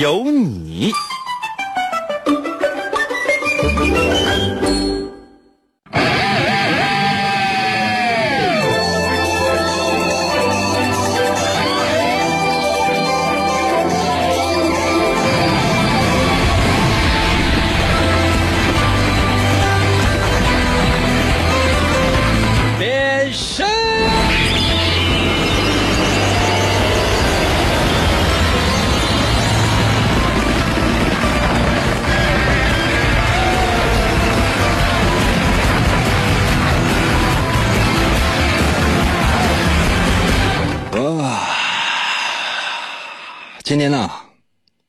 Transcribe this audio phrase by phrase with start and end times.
[0.00, 0.90] 有你。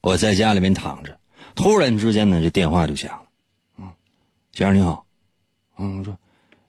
[0.04, 1.18] 我在家里面躺着，
[1.56, 3.30] 突然之间呢，这电话就响了。
[3.78, 3.90] 嗯，
[4.52, 5.06] 先生你好。
[5.78, 6.20] 嗯，我说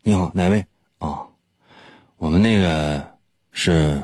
[0.05, 0.65] 你好，哪位？
[0.99, 1.27] 啊，
[2.17, 3.19] 我们那个
[3.51, 4.01] 是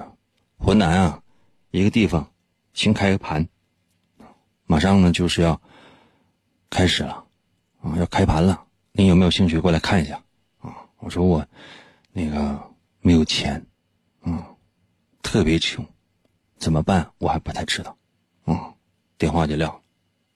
[0.59, 1.23] 浑南啊，
[1.71, 2.29] 一个地方
[2.73, 3.49] 新开个盘，
[4.67, 5.61] 马上呢就是要
[6.69, 7.25] 开始了，
[7.83, 8.65] 啊，要开盘了。
[8.91, 10.21] 您有没有兴趣过来看一下？
[10.59, 11.47] 啊，我说我
[12.11, 12.61] 那个
[13.01, 13.65] 没有钱，
[14.23, 14.43] 嗯。
[15.23, 15.87] 特别穷，
[16.59, 17.09] 怎么办？
[17.19, 17.97] 我还不太知道。
[18.47, 18.75] 嗯，
[19.21, 19.83] 电话就撂，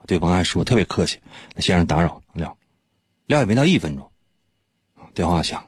[0.07, 1.19] 对方还说特别客气
[1.57, 2.59] ：“那先生打扰撂，
[3.25, 4.13] 撂也没到一分钟，
[5.15, 5.67] 电话响。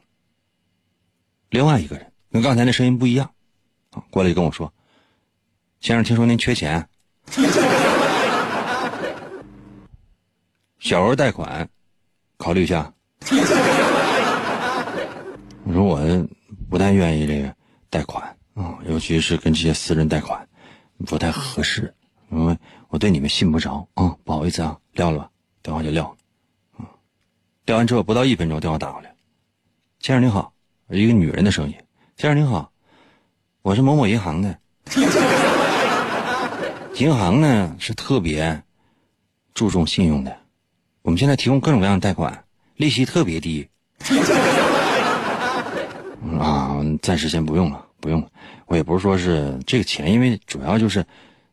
[1.49, 3.31] 另外一个人跟刚才那声音不一样，
[3.93, 4.71] 啊，过来就跟我说
[5.81, 6.87] ：“先生，听说您缺钱，
[10.79, 11.71] 小额贷款，
[12.37, 12.93] 考虑一下。”
[15.65, 16.29] 我说我
[16.69, 17.57] 不太愿意这个
[17.89, 18.37] 贷款。
[18.53, 20.47] 啊，尤其是跟这些私人贷款，
[21.07, 21.95] 不太合适，
[22.31, 22.59] 因为
[22.89, 23.87] 我对你们信不着。
[23.95, 25.29] 啊，不好意思啊，撂了吧，
[25.63, 26.17] 电话就撂了，
[26.79, 26.87] 啊，
[27.67, 29.13] 撂完之后不到一分钟，电话打过来，
[30.01, 30.53] 先生您好，
[30.91, 31.75] 一个女人的声音，
[32.17, 32.71] 先生您好，
[33.63, 34.59] 我是某某银行的，
[36.99, 38.63] 银行呢是特别
[39.53, 40.35] 注重信用的，
[41.03, 42.45] 我们现在提供各种各样的贷款，
[42.77, 43.69] 利息特别低，
[46.39, 47.83] 啊，暂时先不用了。
[47.99, 48.29] 不用了，
[48.67, 51.05] 我也不是说是这个钱，因为主要就是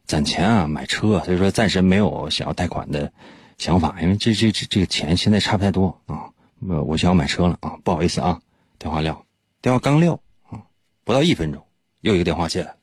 [0.06, 3.12] 攒钱啊，买车，所以说暂时没有想要贷款的
[3.58, 6.30] 想法，因为这这这这个钱现在差不太多啊。
[6.68, 8.40] 我我想要买车了啊，不好意思啊，
[8.78, 9.26] 电话撂，
[9.62, 10.14] 电话刚撂
[10.50, 10.60] 啊，
[11.04, 11.66] 不到一分钟，
[12.02, 12.76] 又一个电话进来，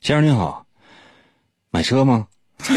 [0.00, 0.66] 先生您好，
[1.70, 2.26] 买车吗？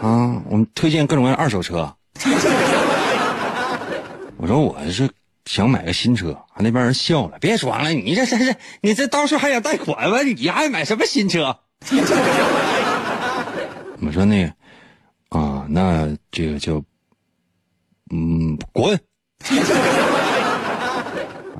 [0.00, 1.94] 啊，我们推荐各种各样二手车。
[4.36, 5.08] 我说我是。
[5.46, 10.20] 想买个新车，那边人笑了，别装了，你这这是，你这到时候还想贷款吗？
[10.20, 11.60] 你还买什么新车？
[14.00, 14.44] 我说那
[15.30, 16.82] 啊，那这个就
[18.10, 18.98] 嗯滚。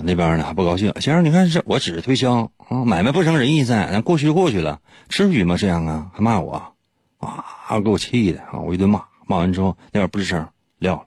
[0.01, 5.57] 那边呢还不高兴，先生，你看是我只是推销啊，买卖不成仁义在，那过去就过去了，至于吗？
[5.59, 6.73] 这样啊，还骂我
[7.19, 10.49] 啊，给我气的啊，我一顿骂，骂完之后那边不吱声，
[10.79, 11.05] 撂了。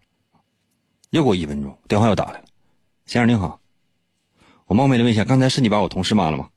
[1.12, 2.44] 又过一分钟，电话又打来了。
[3.06, 3.62] 先生您好，
[4.66, 6.50] 我冒昧的问一下，刚才是你把我同事骂了吗？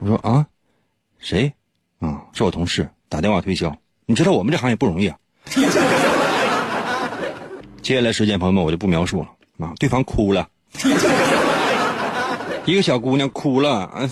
[0.00, 0.46] 我说啊，
[1.18, 1.52] 谁？
[1.98, 3.76] 啊，是我同事打电话推销。
[4.06, 5.16] 你知道我们这行业不容易啊。
[7.82, 9.28] 接下来时间，朋友们我就不描述了
[9.66, 9.74] 啊。
[9.78, 10.48] 对方哭了，
[12.64, 14.08] 一个小姑娘哭了啊，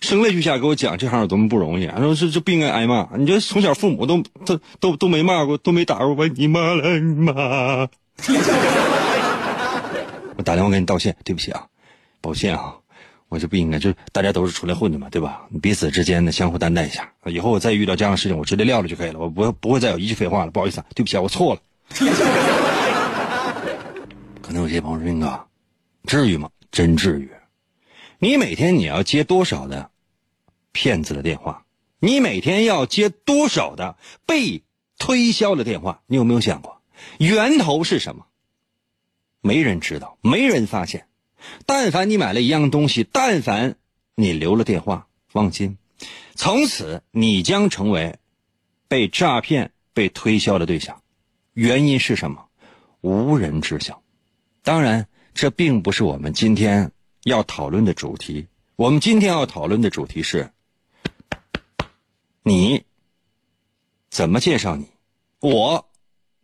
[0.00, 1.86] 声泪俱下给我讲这行有多么不容易。
[1.86, 7.32] 说这这不应该挨骂，你这从小父母都都都都没骂过，都没打过我，你骂了你妈。
[10.36, 11.64] 我打电话给你道歉，对不起啊，
[12.20, 12.74] 抱歉啊，
[13.28, 15.46] 我就不应该，就大家都是出来混的嘛，对吧？
[15.60, 17.12] 彼此之间的相互担待一下。
[17.26, 20.50] 以后我再遇到这样的事情，我直接撂了就可以了，我不不会再有一句废话了。
[20.50, 21.60] 不好意思，对不起啊，我错了。
[24.40, 25.46] 可能有些朋友说：“斌哥，
[26.06, 26.48] 至于吗？
[26.70, 27.30] 真至于？
[28.18, 29.90] 你每天你要接多少的
[30.72, 31.64] 骗子的电话？
[32.00, 34.62] 你每天要接多少的被
[34.98, 36.00] 推销的电话？
[36.06, 36.80] 你有没有想过
[37.18, 38.24] 源头是什么？”
[39.42, 41.06] 没人知道，没人发现。
[41.66, 43.76] 但凡你买了一样东西，但凡
[44.14, 45.78] 你留了电话，放心，
[46.34, 48.18] 从此你将成为
[48.88, 51.02] 被诈骗、被推销的对象。
[51.52, 52.48] 原因是什么？
[53.00, 54.02] 无人知晓。
[54.62, 56.90] 当然，这并不是我们今天
[57.24, 58.46] 要讨论的主题。
[58.76, 60.50] 我们今天要讨论的主题是：
[62.42, 62.84] 你
[64.10, 64.86] 怎么介绍你，
[65.40, 65.88] 我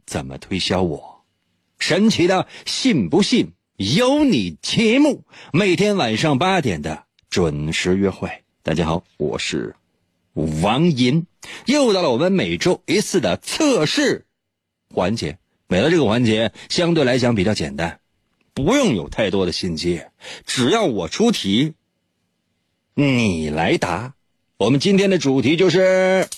[0.04, 1.24] 怎么推销我。
[1.78, 8.30] 神奇的信不信有你节目，每天晚上八点的准时约会。
[8.62, 9.74] 大家好，我是
[10.32, 11.26] 王银，
[11.66, 14.26] 又到了我们每周一次的测试
[14.94, 15.38] 环节。
[15.66, 17.98] 每到这个环节，相对来讲比较简单，
[18.52, 20.02] 不用有太多的心机，
[20.46, 21.72] 只要我出题，
[22.94, 24.14] 你来答。
[24.56, 26.28] 我们今天的主题就是。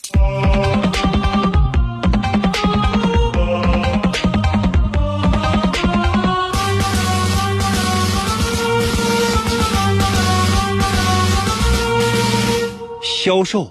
[13.26, 13.68] 销售。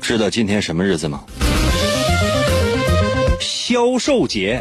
[0.00, 1.22] 知道今天什么日子吗？
[3.38, 4.58] 销售节。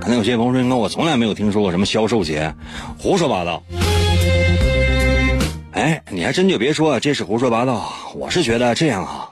[0.00, 2.52] 可能有些朋友说：“那我从来没有听说过什么销售节，
[2.98, 3.62] 胡说八道。”
[5.70, 7.88] 哎，你还真就别说，这是胡说八道。
[8.16, 9.30] 我是觉得这样啊，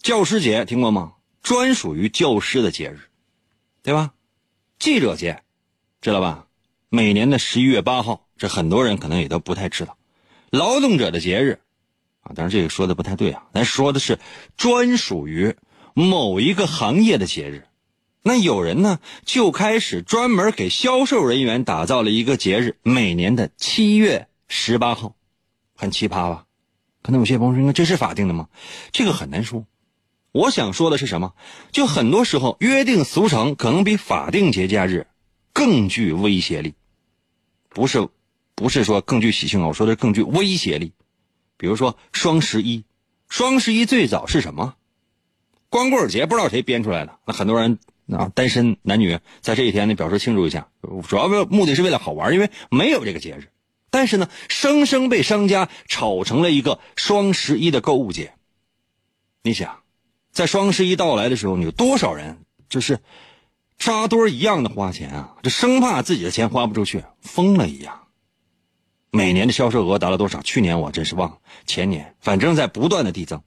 [0.00, 1.12] 教师节听过吗？
[1.46, 2.98] 专属于教师的节日，
[3.84, 4.14] 对吧？
[4.80, 5.44] 记者节，
[6.00, 6.48] 知道吧？
[6.88, 9.96] 每年的十一月八号，这很多人可能也都不太知道。
[10.50, 11.60] 劳动者的节日，
[12.22, 14.18] 啊，当然这个说的不太对啊，咱说的是
[14.56, 15.54] 专属于
[15.94, 17.68] 某一个行业的节日。
[18.22, 25.14] 那有人呢，就开始专门给销售人员打造了一个节日，每年的七月十八号，
[25.76, 26.46] 很奇葩吧？
[27.02, 28.48] 可能有些朋友说，这是法定的吗？
[28.90, 29.64] 这个很难说。
[30.36, 31.32] 我想说的是什么？
[31.72, 35.06] 就很多时候约定俗成可能比法定节假日
[35.54, 36.74] 更具威胁力，
[37.70, 38.06] 不是，
[38.54, 40.92] 不是说更具喜庆啊，我说的是更具威胁力。
[41.56, 42.84] 比如说双十一，
[43.30, 44.74] 双十一最早是什么？
[45.70, 47.78] 光棍节不知道谁编出来的，那很多人
[48.12, 50.68] 啊单身男女在这一天呢表示庆祝一下，
[51.08, 53.48] 主要目的是为了好玩，因为没有这个节日，
[53.88, 58.34] 但是呢，生生被商家炒成了一个双十一的购物节。
[59.42, 59.78] 你想？
[60.36, 63.00] 在双十一到来的时候，你有多少人就是
[63.78, 65.34] 扎堆一样的花钱啊？
[65.42, 68.02] 这生怕自己的钱花不出去，疯了一样。
[69.10, 70.42] 每年的销售额达到多少？
[70.42, 73.42] 去年我真是忘了，前年反正在不断的递增。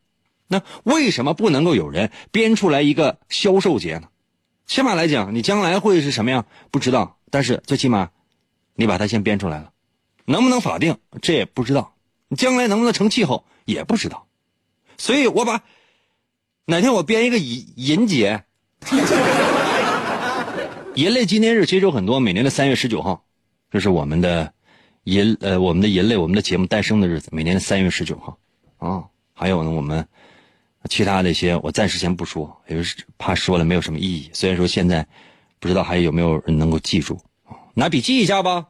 [0.48, 4.10] 那为什么不能够有人编出来一个销售节呢？
[4.66, 8.10] 起码来讲，你将来会是什么样不知道，但是最起码
[8.74, 9.74] 你把它先编出来了，
[10.26, 11.94] 能不能法定这也不知道，
[12.30, 14.26] 你将来能不能成气候也不知道。
[14.98, 15.62] 所以我把。
[16.70, 18.44] 哪天我编一个银银节，
[20.94, 23.24] 银类纪念日其实有很多，每年的三月十九号，
[23.72, 24.54] 这是我们的
[25.04, 28.38] 银呃我们的银类我们的节目诞生的日子，每年的三月十九号
[28.78, 29.06] 啊。
[29.34, 30.08] 还有呢，我们
[30.88, 34.30] 其他的一些我暂时先不说，也是怕说了没有什么意义。
[34.34, 35.08] 虽然说现在
[35.60, 37.20] 不知道还有没有人能够记住，
[37.74, 38.68] 拿笔记一下吧。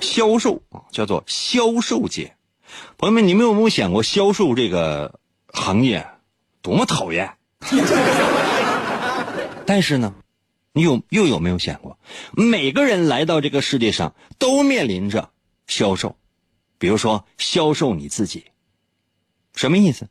[0.00, 2.34] 销售啊，叫做销售节。
[2.98, 5.19] 朋友们，你们有没有想过销售这个？
[5.52, 6.06] 行业
[6.62, 7.32] 多么讨厌，
[9.66, 10.14] 但是呢，
[10.72, 11.98] 你有又有没有想过，
[12.32, 15.30] 每个人来到这个世界上都面临着
[15.66, 16.16] 销售，
[16.78, 18.44] 比如说销售你自己，
[19.54, 20.08] 什么意思？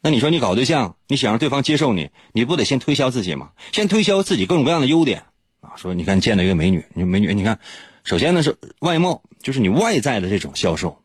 [0.00, 3.52] 那你说你搞对象，你想让对方接受你，你不得先推销自己吗？
[3.72, 5.24] 先推销自己各种各样的优点
[5.60, 5.72] 啊！
[5.76, 7.58] 说你看见了一个美女，你美女，你看，
[8.04, 11.03] 首先呢是外貌，就是你外在的这种销售。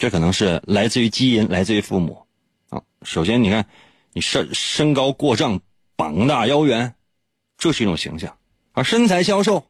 [0.00, 2.24] 这可能是来自于基因，来自于父母，
[2.70, 3.66] 啊，首先你看，
[4.14, 5.60] 你身身高过丈，
[5.94, 6.94] 膀大腰圆，
[7.58, 8.30] 这是一种形象；
[8.72, 9.66] 而身材消瘦，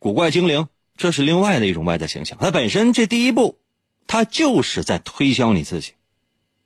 [0.00, 2.38] 古怪精灵，这是另外的一种外在形象。
[2.40, 3.60] 它本身这第一步，
[4.08, 5.92] 它就是在推销你自己，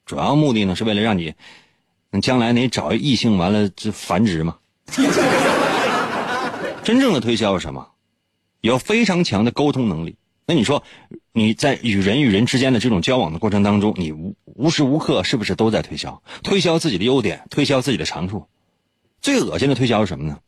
[0.07, 1.35] 主要目的呢是为了让你，
[2.23, 4.57] 将来你找异性完了这繁殖嘛。
[6.83, 7.91] 真正的推销是什么？
[8.63, 10.17] 有非常强的沟通能力。
[10.47, 10.83] 那你说，
[11.33, 16.23] 你在与人与人之间的这种交往的过程当中，你无无时无刻是不是都在推销？
[16.43, 18.47] 推销自己的优点，推销自己的长处。
[19.23, 20.39] 最恶心的推销是什么呢？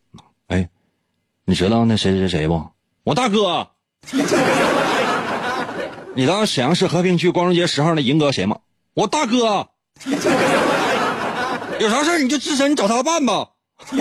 [0.48, 0.68] 哎，
[1.46, 2.68] 你知道那谁谁谁不？
[3.04, 3.68] 我大哥。
[6.14, 8.58] 你知道沈阳市和平区光荣街十号那银哥谁吗？
[8.94, 9.68] 我大哥。
[11.80, 13.48] 有啥事你就自身你找他办吧。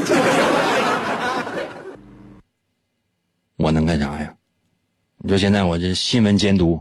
[3.57, 4.33] 我能干啥呀？
[5.25, 6.79] 你说现在我这新闻监督，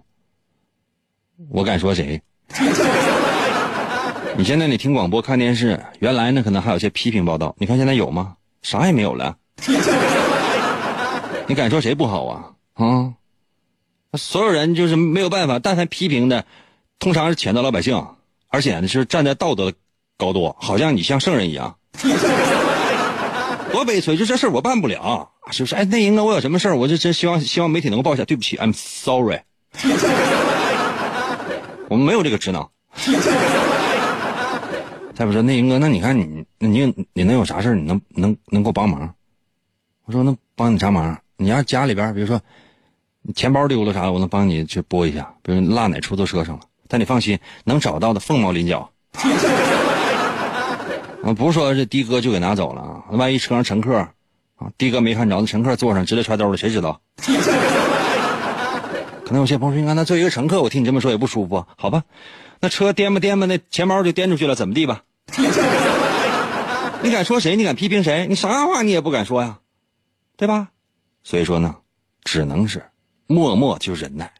[1.48, 2.20] 我敢说谁？
[4.36, 8.36] 你现在你听广播看电视，原来呢可能还有些批评报道，你看现在有吗？
[8.60, 9.34] 啥也没有了。
[11.48, 12.50] 你敢说谁不好啊？
[12.74, 13.14] 啊？
[14.18, 16.44] 所有人就是没有办法，但凡批评的，
[16.98, 18.06] 通常是谴责老百姓，
[18.48, 19.72] 而且呢是站在道德
[20.18, 21.78] 高度，好像你像圣人一样。
[23.74, 24.16] 多悲催！
[24.16, 28.24] 就这事儿我办不了，就是哎，那英哥我有什么事儿，我就真希望希望媒体能够报一下。
[28.24, 29.40] 对不起，I'm sorry，
[31.90, 32.68] 我们没有这个职能。
[35.14, 37.74] 再不说那英哥，那你看你，你你能有啥事儿？
[37.74, 39.14] 你能能能给我帮忙？
[40.04, 41.18] 我说能帮你啥忙？
[41.36, 42.40] 你要家里边，比如说
[43.22, 45.34] 你钱包丢了啥的，我能帮你去拨一下。
[45.42, 48.90] 比如落哪出租车上了，但你放心，能找到的凤毛麟角。
[51.24, 53.04] 啊，不是说这的哥就给拿走了啊！
[53.10, 57.00] 万一车上乘客啊，的哥没看着，那乘客坐上直接揣兜了，谁知道？
[59.24, 62.04] 可能有些朋友说：“你看，那作为一个乘客，我听你这么说也不舒服，好吧？
[62.60, 65.02] 那车颠吧颠吧，那钱包就颠出去了，怎么地吧？
[67.00, 67.56] 你敢说谁？
[67.56, 68.26] 你敢批评谁？
[68.28, 69.60] 你啥话你也不敢说呀，
[70.36, 70.68] 对吧？
[71.22, 71.76] 所以说呢，
[72.22, 72.84] 只能是
[73.26, 74.30] 默默就忍耐。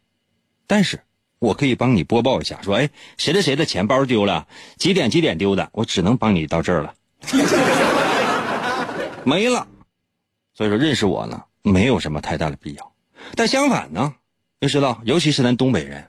[0.67, 1.01] 但是
[1.45, 4.47] 我可以帮你播报一下，说，哎，谁的谁的钱包丢了，
[4.79, 6.95] 几点几点丢的，我只能帮你到这儿了，
[9.25, 9.67] 没了。
[10.55, 12.93] 所以说，认识我呢，没有什么太大的必要。
[13.35, 14.15] 但相反呢？
[14.61, 16.09] 要知道，尤其是咱东北人，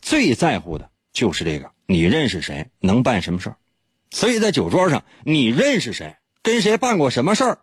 [0.00, 3.56] 最在乎的就是这个：你认识谁，能办什么事儿。
[4.10, 7.58] 所以在酒桌上，你认识谁，跟谁办过什么事儿，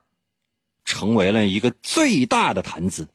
[0.86, 3.08] 成为了一个最大的谈资。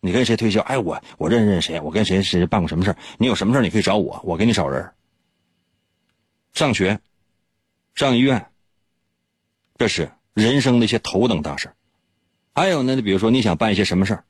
[0.00, 0.60] 你跟谁推销？
[0.62, 1.80] 哎，我我认识认识谁？
[1.80, 2.94] 我跟谁谁办过什么事？
[3.18, 4.92] 你有什么事，你可以找我，我给你找人。
[6.52, 7.00] 上学，
[7.94, 8.50] 上医院，
[9.76, 11.72] 这是人生的一些头等大事
[12.54, 14.22] 还有呢，比如说你想办一些什么事，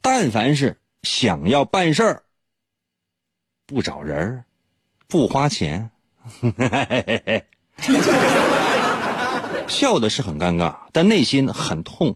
[0.00, 0.76] 但凡是。
[1.02, 2.24] 想要办事儿，
[3.64, 4.44] 不找人
[5.08, 5.90] 不花钱，
[9.66, 12.14] 笑的是很尴尬，但内心很痛，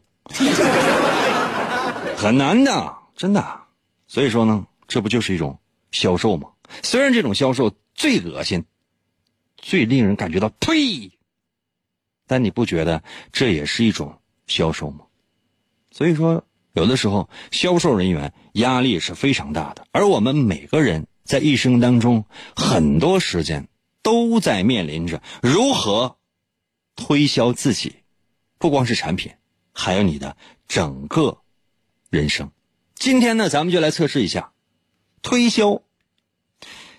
[2.17, 3.61] 很难的，真的。
[4.07, 5.59] 所以说呢，这不就是一种
[5.91, 6.51] 销售吗？
[6.83, 8.65] 虽然这种销售最恶心，
[9.57, 11.11] 最令人感觉到呸，
[12.27, 13.03] 但你不觉得
[13.33, 15.07] 这也是一种销售吗？
[15.91, 16.45] 所以说。
[16.77, 22.25] 有的时候，销售人员压力是非常大的，而我们每个人在一生当中，
[22.57, 23.69] 很多时间
[24.03, 26.17] 都在面临着如何
[26.97, 27.95] 推销自己，
[28.59, 29.31] 不光是产品，
[29.73, 31.44] 还有你的整个
[32.15, 32.51] 人生。
[32.95, 34.53] 今天呢，咱们就来测试一下
[35.21, 35.83] 推销。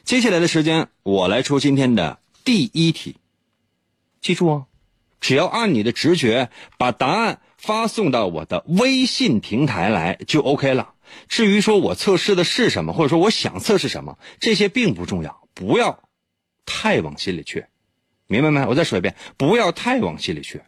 [0.04, 3.16] 接下来的时间，我来出今天的第一题，
[4.22, 4.66] 记住哦，
[5.20, 7.42] 只要按你的直觉把答案。
[7.58, 10.94] 发送到我的微信平台来就 OK 了。
[11.28, 16.08] 至于说我测试的是什么，或者说我想测试什么，这些并不重要，不要
[16.68, 17.66] 太往心里去，
[18.28, 18.64] 明白没？
[18.68, 20.62] 我再说一遍，不要太往心里去，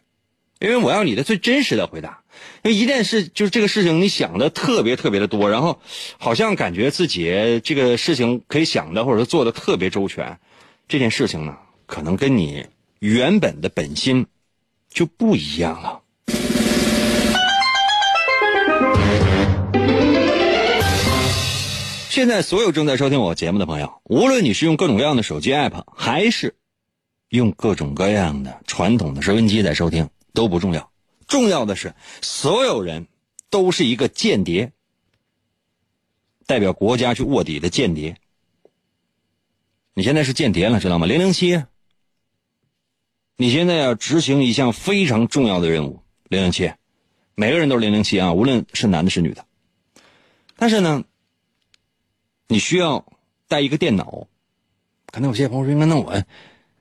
[0.60, 2.22] 因为我要你的最真实的回答。
[2.62, 5.80] 因为一件事就是这个事情，你想的特别特别的多，然后
[6.18, 10.38] 好像感觉自己这个事情可以想的或者说做的特别周全，
[10.88, 12.66] 这件事情呢，可能跟你
[12.98, 14.26] 原本的本心
[14.88, 16.00] 就不一样了。
[22.10, 26.56] 现在所有正在收听我节目的朋友，无论你是用各种各样的手机 app，还是
[27.28, 30.90] 用各种各样的传统的收音机在收听，都不重要。
[31.26, 33.06] 重要的是，所有人
[33.50, 34.72] 都是一个间谍，
[36.46, 38.16] 代表国家去卧底的间谍。
[39.94, 41.06] 你现在是间谍了，知道吗？
[41.06, 41.64] 零零七，
[43.36, 46.02] 你现在要执行一项非常重要的任务。
[46.28, 46.72] 零零七，
[47.34, 49.44] 每个人都是零零七啊，无论是男的是女的。
[50.56, 51.04] 但是呢？
[52.50, 53.04] 你需要
[53.46, 54.26] 带一个电脑，
[55.12, 56.24] 可能有些朋友说应该：“那我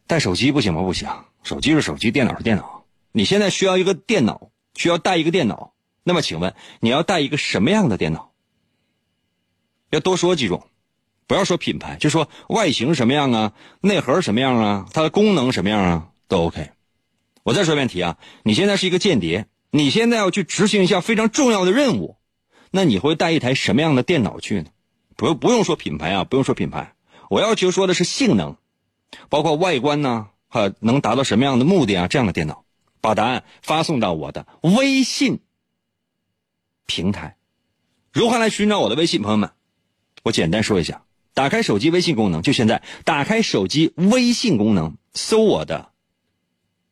[0.08, 1.10] 带手机不行吗？”不行，
[1.44, 2.76] 手机是手机，电脑是电脑。
[3.12, 5.74] 你现在需要一个电脑，需要带一个电脑。
[6.04, 8.32] 那么，请问你要带一个什么样的电脑？
[9.90, 10.68] 要多说几种，
[11.28, 16.72] 不要说品牌，就说外形什么样啊，内核什么样啊，它的功能什么样啊，都 OK。
[17.44, 22.18] 我再说一遍题啊，你现在是一个间谍，你现在要去执行一项非常重要的任务，
[22.72, 24.70] 那你会带一台什么样的电脑去呢？
[25.16, 26.94] 不不用说品牌啊，不用说品牌，
[27.30, 28.58] 我要求说的是性能，
[29.30, 32.08] 包括外观呢，和能达到什么样的目的啊？
[32.08, 32.66] 这样的电脑，
[33.01, 35.39] 把答案发送到我的微信
[36.86, 37.38] 平台。
[38.12, 39.22] 如何来寻找我的微信？
[39.22, 39.51] 朋友们，
[40.24, 45.92] 我简单说一下：打开手机微信功能，就现在，打开手机微信功能，搜我的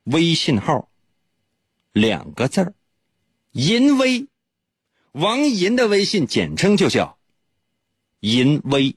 [0.03, 0.89] 微信号，
[1.91, 2.73] 两个字儿，
[3.51, 4.27] 银威，
[5.13, 7.17] 王银的微信简称就叫。
[8.19, 8.95] 银威，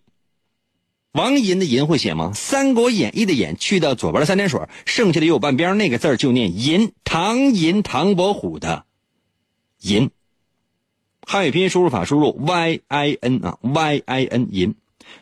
[1.12, 2.32] 王银的银会写吗？
[2.36, 6.92] 《三国演义》的演去掉左边的三点水，剩下的右半边那个字就念银。
[7.02, 8.84] 唐银，唐伯虎的
[9.80, 10.10] 银。
[11.22, 14.74] 汉语拼音输入法输入 y i n 啊 y i n 银。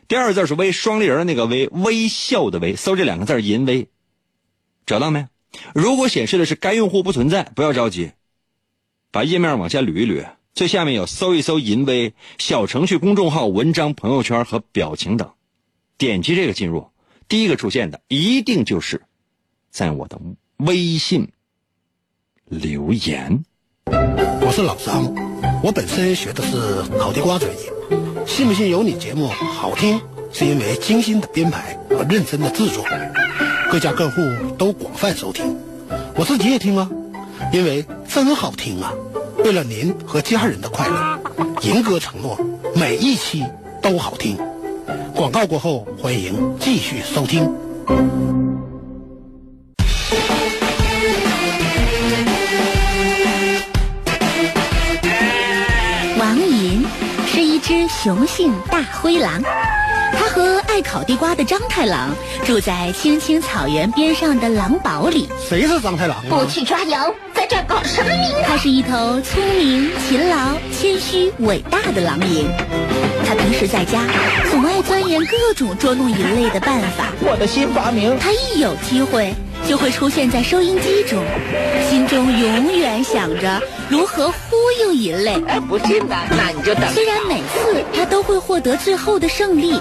[0.09, 2.77] 第二个字是微，双立人的那个微，微笑的微。
[2.77, 3.89] 搜这两个字银威，
[4.85, 5.29] 找到没？
[5.75, 8.11] 如果显示的是该用户不存在，不要着急，
[9.11, 15.33] 把页面往下捋一捋，最下面有搜一搜“淫威”小程序、公众号、文章、朋友圈和表情等，
[15.99, 16.89] 点击这个进入，
[17.27, 19.01] 第一个出现的一定就是
[19.71, 20.21] 在我的
[20.59, 21.33] 微信
[22.45, 23.43] 留言。
[23.87, 25.05] 我是老张，
[25.63, 27.73] 我本身学的是烤地瓜专业，
[28.27, 29.99] 信不信由你节目好听，
[30.35, 32.85] 是因为精心的编排和认真的制作，
[33.71, 34.21] 各家各户
[34.59, 35.57] 都广泛收听，
[36.15, 36.91] 我自己也听啊，
[37.55, 38.93] 因为真好听啊！
[39.39, 41.19] 为了您和家人的快乐，
[41.63, 42.39] 银哥承诺
[42.75, 43.43] 每一期
[43.83, 44.37] 都好听。
[45.15, 47.45] 广告过后，欢迎继续收听。
[56.19, 56.85] 王银
[57.27, 59.43] 是一只雄性大灰狼，
[60.77, 62.15] 爱烤地瓜的张太郎
[62.45, 65.27] 住在青青草原边上的狼堡里。
[65.49, 66.25] 谁是张太郎啊？
[66.29, 68.43] 不去抓羊，在这儿搞什么名堂？
[68.45, 70.37] 他是一头聪明、勤劳、
[70.71, 72.47] 谦虚、伟大的狼银。
[73.27, 74.03] 它平时在家
[74.51, 77.07] 总爱钻研各种捉弄人类的办法。
[77.23, 79.33] 我的新发明，他一有机会
[79.67, 81.25] 就会出现在收音机中，
[81.89, 85.43] 心中永远想着如何忽悠人类。
[85.49, 86.85] 哎，不信呢，那你就等。
[86.93, 89.81] 虽然每次他都会获得最后的胜利，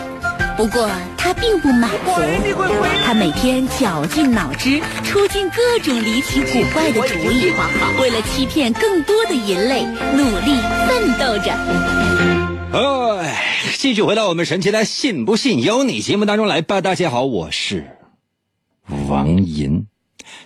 [0.58, 2.12] 不过他并不满足。
[3.04, 7.52] 他每天绞尽脑汁，出尽各种离奇古怪的主意，
[8.00, 9.84] 为了欺骗更多的人类，
[10.16, 10.56] 努力
[10.88, 11.52] 奋斗着。
[12.72, 13.44] 哎，
[13.78, 16.80] 继续回到我们神奇的“信不信由你”节目当中来吧。
[16.80, 17.98] 大家好，我是
[19.10, 19.88] 王银。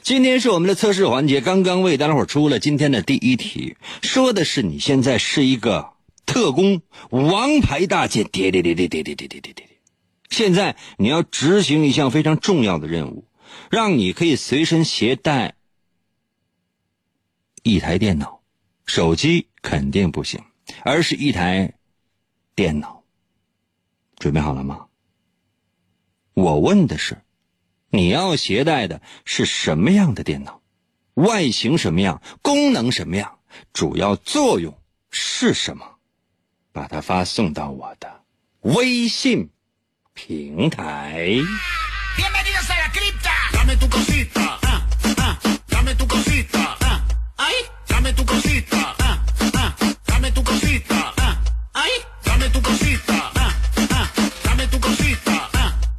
[0.01, 5.91] 今天是我们的测试环节，刚刚为大家伙出了今天的第一题，说的是你现在是一个
[6.25, 9.68] 特工，王牌大间谍，谍谍谍谍谍谍谍谍谍。
[10.29, 13.25] 现在你要执行一项非常重要的任务，
[13.69, 15.55] 让你可以随身携带
[17.63, 18.41] 一台电脑，
[18.85, 20.43] 手机肯定不行，
[20.83, 21.73] 而是一台
[22.55, 23.03] 电脑。
[24.17, 24.87] 准备好了吗？
[26.33, 27.21] 我问的是，
[27.89, 30.61] 你要携带的是什么样的电脑？
[31.15, 32.21] 外形什么样？
[32.41, 33.39] 功能什么样？
[33.73, 34.77] 主要作用
[35.09, 35.97] 是什么？
[36.71, 38.23] 把它发送到我的
[38.61, 39.49] 微信
[40.27, 41.15] 平台。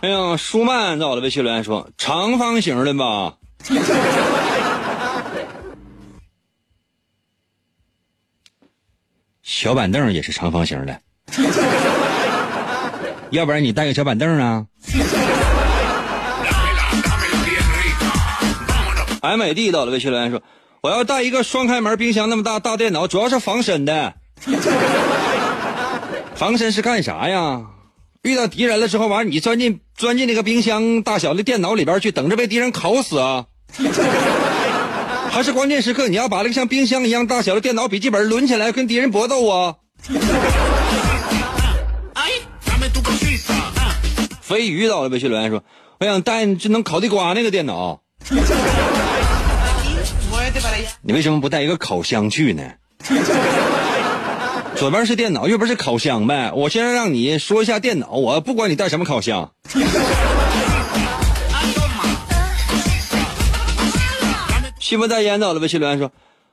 [0.01, 3.33] 哎呀，舒曼在我的微信留言说，长方形的吧。
[9.45, 10.99] 小板凳也是长方形的，
[13.29, 14.65] 要不然你带个小板凳啊？
[19.21, 20.41] 俺美帝到了微信留言说，
[20.81, 24.15] 我要带一个双开门冰箱那么大大电脑，主要是防身的。
[26.33, 27.61] 防身是干啥呀？
[28.23, 33.45] 遇到敌人了之后，完你钻进钻进那个冰箱大小的电脑里边去，等着被敌人烤死啊？
[35.35, 39.75] 还是关键时刻你要把那个像冰箱一样大小的电脑笔记本抡起来跟敌人搏斗啊
[42.13, 42.29] ah,
[44.41, 45.61] 飞 鱼到了微信留言说，
[45.99, 47.99] 我想带就能烤地瓜那个电脑
[51.03, 52.63] 你为什么不带一个烤箱去呢？
[54.77, 56.53] 左边是电脑，右边是烤箱呗。
[56.55, 59.51] 我先让你说一下电脑，我不管你带什么烤箱。
[64.85, 66.11] 西门代言到了微信留言说，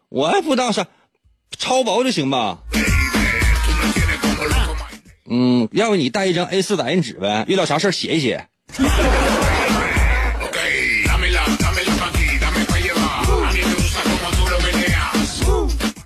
[0.08, 0.86] 我还不知道啥，
[1.58, 2.60] 超薄就行吧。
[5.28, 8.46] 嗯，要不你带一张 A 4打印纸呗，遇到啥事儿写一写。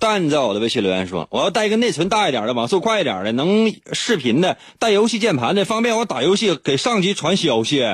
[0.01, 7.85] 蛋在我的微信留言说，我要带一个内存大一点的，网速快一点的，能视频的，带游戏键盘的，方便我打游戏给上级传消息。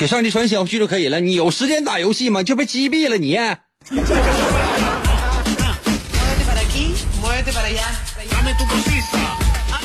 [0.00, 2.42] 给上级传消息就可以了，你有时间打游戏吗？
[2.42, 3.38] 就被击毙了你。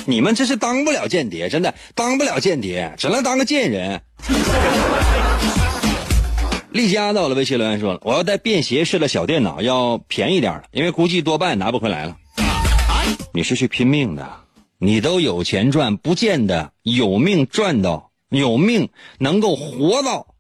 [0.06, 4.00] 你们这是当不了间谍，真的当不了间谍，只能当个贱人。
[6.72, 12.16] 丽佳到了微信留言说了，我要带便携式的小电脑，要便宜点的，因为估计多半拿不回来了。
[13.36, 14.26] 你是去拼命的，
[14.80, 20.36] 你都有钱赚，不见得有命赚到，有命能够活到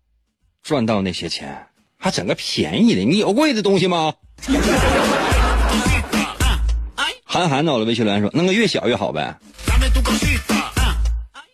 [0.63, 4.13] 赚到那些钱，还整个便宜的，你有贵的东西吗？
[7.23, 9.37] 韩寒到了微信留言说，弄个越小越好呗。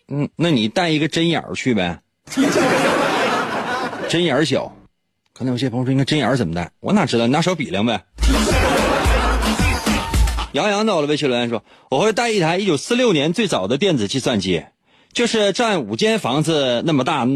[0.08, 1.99] 嗯，那你带一个针眼儿去呗，
[4.10, 4.75] 针眼儿小。
[5.34, 6.69] 可能有些朋友说，应该针眼儿怎么带？
[6.82, 7.25] 我哪知道？
[7.25, 8.04] 你拿手比量呗。
[10.51, 14.65] 杨洋到了，微信留言说：“我会带一台一九四六年最早的电子计算机，
[15.13, 17.28] 就是占五间房子那么大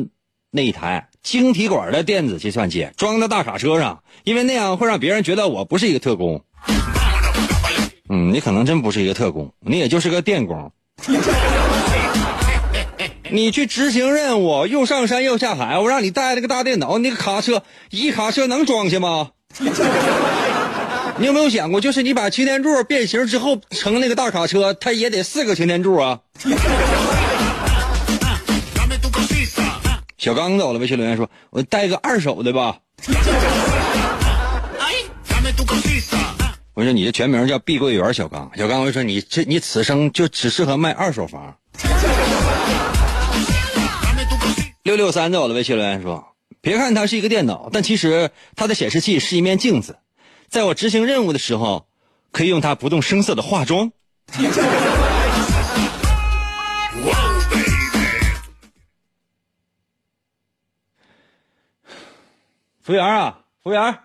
[0.51, 6.41] 那一台晶体管的电子计算机，装在大卡车上，因为那样会让别人觉得我不是一个特工。
[8.09, 10.71] 嗯，你可能真不是一个特工，你也就是个电工。
[13.31, 19.31] 你去执行任务，又上山又下海，我让你带了个大电脑，那个卡车一卡车能装下吗？
[21.17, 26.19] 你有没有想过，就是你把擎天柱变形之后成那个大卡车，它也得四个擎天柱啊？
[30.25, 32.79] 小刚走了，微信留言说：“我带个二手的吧。
[34.79, 36.17] Ay, dame tu cosita.
[36.73, 41.57] ”我说：“你的全名叫碧桂园小刚。”小刚我就说：“你这你此生就只适合卖二手房。
[41.77, 41.93] Dame
[44.27, 44.71] tu cosita.
[44.81, 46.25] ”六六三走了，微信留言说
[46.59, 49.99] ：“别看它是一个电脑，但其实它的显示器是一面镜子，
[50.49, 51.85] 在我执行任务的时候，
[52.31, 53.91] 可以用它不动声色的化妆。
[62.85, 63.97] ”服务员啊，服务员，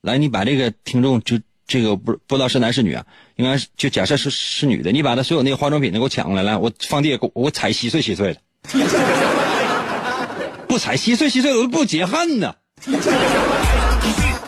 [0.00, 1.38] 来，你把这个听众就
[1.68, 8.40] 这个不不知道是男是女啊，应该是就假设是是女的，你把她所有那个化妆品都给我抢过来，来，我放地下给我我踩稀碎稀碎的，
[10.66, 12.56] 不踩稀碎稀碎的我都不解恨呢。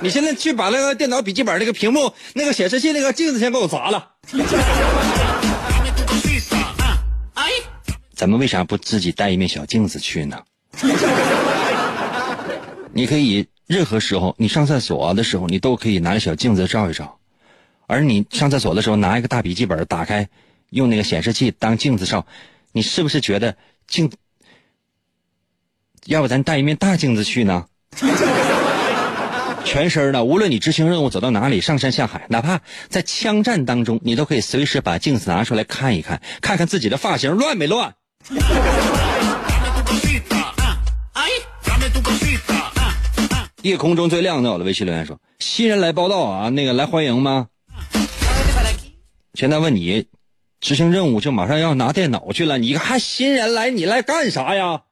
[0.01, 4.15] 你现在去把那个电脑笔记本那个屏幕、那个显示器、那个镜子先给我砸了。
[7.37, 7.51] Ah.
[8.17, 10.43] 咱们为啥不自己带一面小镜子去呢？
[12.97, 17.19] 你可以任何时候，你上厕所的时候，你都可以拿着小镜子照一照。
[17.87, 20.31] 而你上厕所的时候，拿一个大笔记本打开，
[20.71, 22.27] 用那个显示器当镜子照，
[22.73, 23.55] 你是不是觉得
[23.87, 24.11] 镜？
[26.07, 27.67] 要不咱带一面大镜子去呢？
[29.67, 37.95] 全身的，无论你执行任务走到哪里，上山下海，哪怕在枪战当中，你都可以随时把镜子拿出来看一看，看看自己的发型乱没乱。
[43.67, 47.49] 夜空中最亮的，我的微信留言说：“新人来报道啊，那个来欢迎吗？”
[49.35, 50.07] 现在问你，
[50.61, 54.83] 执行任务就马上要拿电脑去了，你还新人来，你来干啥呀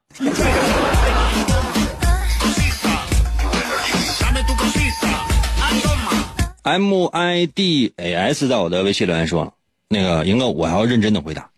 [6.65, 9.55] ？？M I D A S 在我的微信留言说
[9.87, 11.49] ：“那个赢哥，我要认真的回答，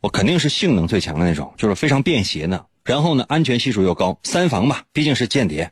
[0.00, 5.68] 我肯定是性能最强的那种，就是非常便携的，然后呢，安全系数又高，三防吧，毕竟是间谍。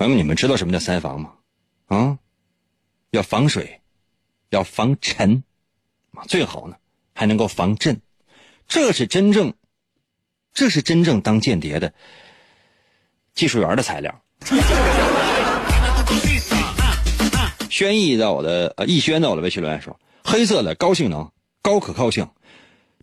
[0.00, 1.30] 朋友们，你们知道什么叫三防吗？
[1.88, 2.16] 啊，
[3.10, 3.82] 要防水，
[4.48, 5.44] 要防尘，
[6.26, 6.76] 最好呢
[7.12, 8.00] 还能够防震，
[8.66, 9.52] 这是真正，
[10.54, 11.92] 这是真正当间谍的
[13.34, 14.22] 技术员的材料。”
[17.68, 22.26] 轩逸在我的呃逸轩在我的微信留言说，黑色的高性能、高可靠性、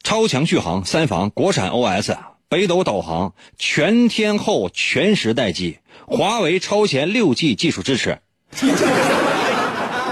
[0.02, 2.18] 超强续航、三防、国产 OS、
[2.50, 8.20] 北斗导航、全天候全时待机、华为超前六 G 技术支持，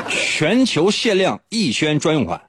[0.09, 2.41] 全球限量逸轩专用款。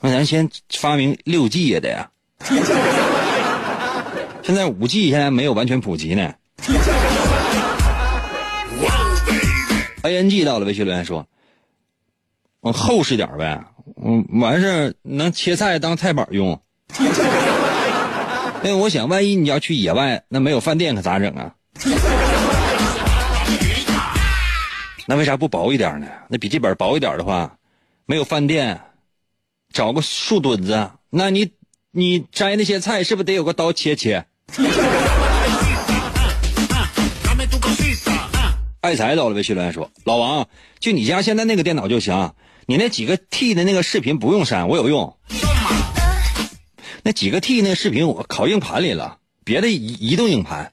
[0.00, 2.10] 那咱先发明六 G 也得呀。
[4.44, 6.34] 现在五 G 现在没有完全普及呢。
[10.02, 11.26] A N G 到了微信留言说
[12.60, 13.64] ：“我厚实点呗，
[14.00, 16.60] 嗯，完事能切菜当菜板用。
[18.64, 21.52] 因为我想，万一你要去野外，那没有饭店可咋整啊？
[25.06, 26.06] 那为啥不薄一点呢？
[26.30, 27.58] 那笔记本薄一点的话，
[28.06, 28.80] 没有饭店，
[29.70, 31.50] 找个树墩子，那你
[31.90, 34.24] 你摘那些菜是不是得有个刀切切？”
[34.56, 34.64] Ah,
[38.80, 40.48] 爱财到了微信留言说：“老王，
[40.78, 42.32] 就你家现在那个电脑就行，
[42.64, 45.18] 你那几个 T 的那个视频不用删，我有用。
[47.06, 50.72] 那几个 T 那视频我拷硬盘里了，别的移移动硬盘。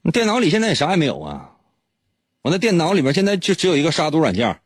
[0.00, 1.50] 你电脑里现在也啥也没有啊，
[2.42, 4.60] 我那电脑里边现在就只有一个杀毒软件。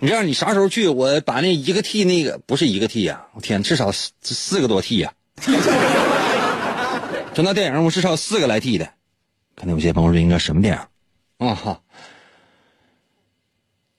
[0.00, 0.88] 你这样，你啥时候去？
[0.88, 5.12] 我把那一个 T 那个不是一个 T 呀、我天，至少四四个多 T 呀、
[7.32, 8.90] 就那电影，我至少四个来 T 的。
[9.54, 11.48] 可能有些朋友说应该什么电影？
[11.48, 11.80] 啊哈，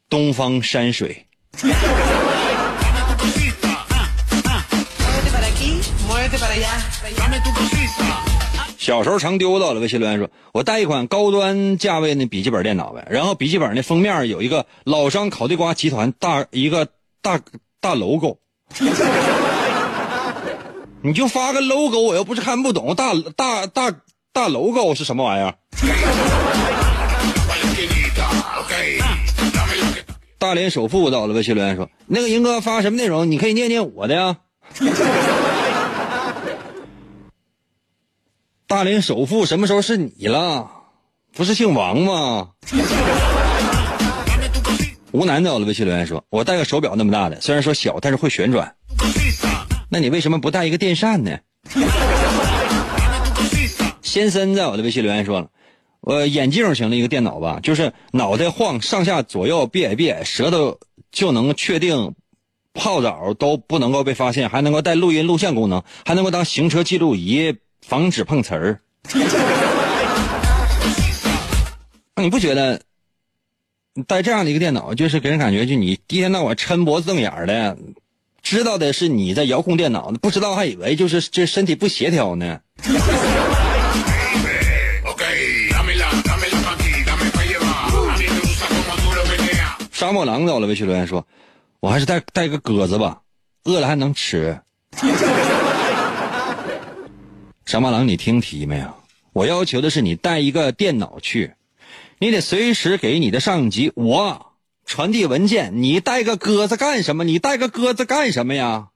[0.09, 1.23] 东方山水。
[8.87, 9.81] 小时候常丢到了。
[9.81, 16.87] 微信留言说：“我带一款高端价位的笔记本电脑呗，然后笔记本的封面有一个老商烤地瓜集团大一个
[17.21, 17.41] 大
[17.81, 18.37] 大 logo，
[21.03, 23.93] 你就发个 logo，我又不是看不懂，大大大
[24.31, 25.53] 大 logo 是什么玩意儿？”
[30.39, 33.29] 大连首富到了，微信留言说：“那个英哥发什么内容？
[33.29, 34.37] 你可以念念我的呀。”
[38.67, 40.69] 大连首富什么时候是你了？
[41.33, 42.49] 不是姓王吗？
[45.13, 48.75] 吴楠在我的，微信留言说：“我带个手表那么大的，虽然说小，但是会旋转。
[49.89, 51.37] 那你为什么不带一个电扇呢？”
[54.03, 55.47] 先森在我的微信留言说了
[56.01, 60.77] ：“我眼镜型的一个电脑吧，就是脑袋晃上下左右别别，舌头
[61.09, 62.15] 就能确定
[62.73, 67.55] 泡澡都不能够被发现，还能够带录音录像功能，还能够当行车记录仪，
[67.87, 68.79] 防止碰瓷儿。
[72.15, 72.81] 那你不觉得
[73.93, 77.77] 你带这样的一个电脑，就是给人感觉就你一天到晚抻脖子瞪眼的，
[78.41, 82.59] 知道的是你在遥控电脑，不知道还以为就是这身体不协调呢。
[89.91, 91.25] 沙漠狼走了，微信留言说
[91.79, 93.21] ：“我还是带带个鸽子吧，
[93.63, 94.59] 饿了还能吃。”
[97.67, 98.93] 沙漠狼，你听题没有？
[99.33, 101.55] 我要求的是你带一个电脑去，
[102.17, 104.53] 你得随时给你的上级我
[104.85, 105.73] 传递文件。
[105.75, 107.25] 你带个鸽子干什么？
[107.25, 108.87] 你带个鸽子干什么呀？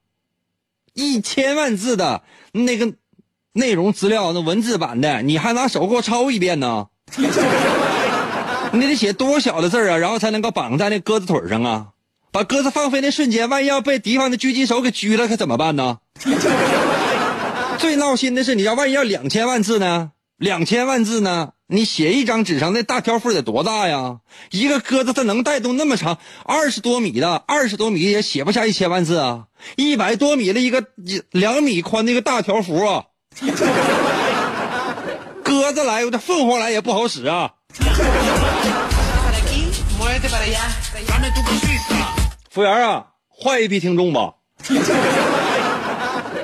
[0.93, 2.93] 一千万字的那个
[3.51, 6.87] 内容资料，那文字版的，你还拿手给我抄一遍呢？
[8.71, 11.87] 你得写多小的字啊，然后才能够绑在那鸽子腿上啊？
[12.31, 15.97] 把鸽子放飞那瞬间，万一要被敌方的狙击手给狙了，可怎么办呢？
[17.81, 20.11] 最闹心的是，你要万一要两千万字呢？
[20.37, 21.53] 两千万字呢？
[21.65, 24.19] 你写一张纸上那大条幅得多大呀？
[24.51, 29.45] 一个鸽子它能带动那么长，二十多米的，二十多米也写不下一千万字啊！
[29.77, 30.83] 一百多米的一个
[31.31, 33.05] 两米宽的一个大条幅啊！
[35.43, 37.53] 鸽子来，我这凤凰来也不好使啊！
[42.51, 44.35] 服务员啊，换一批听众吧。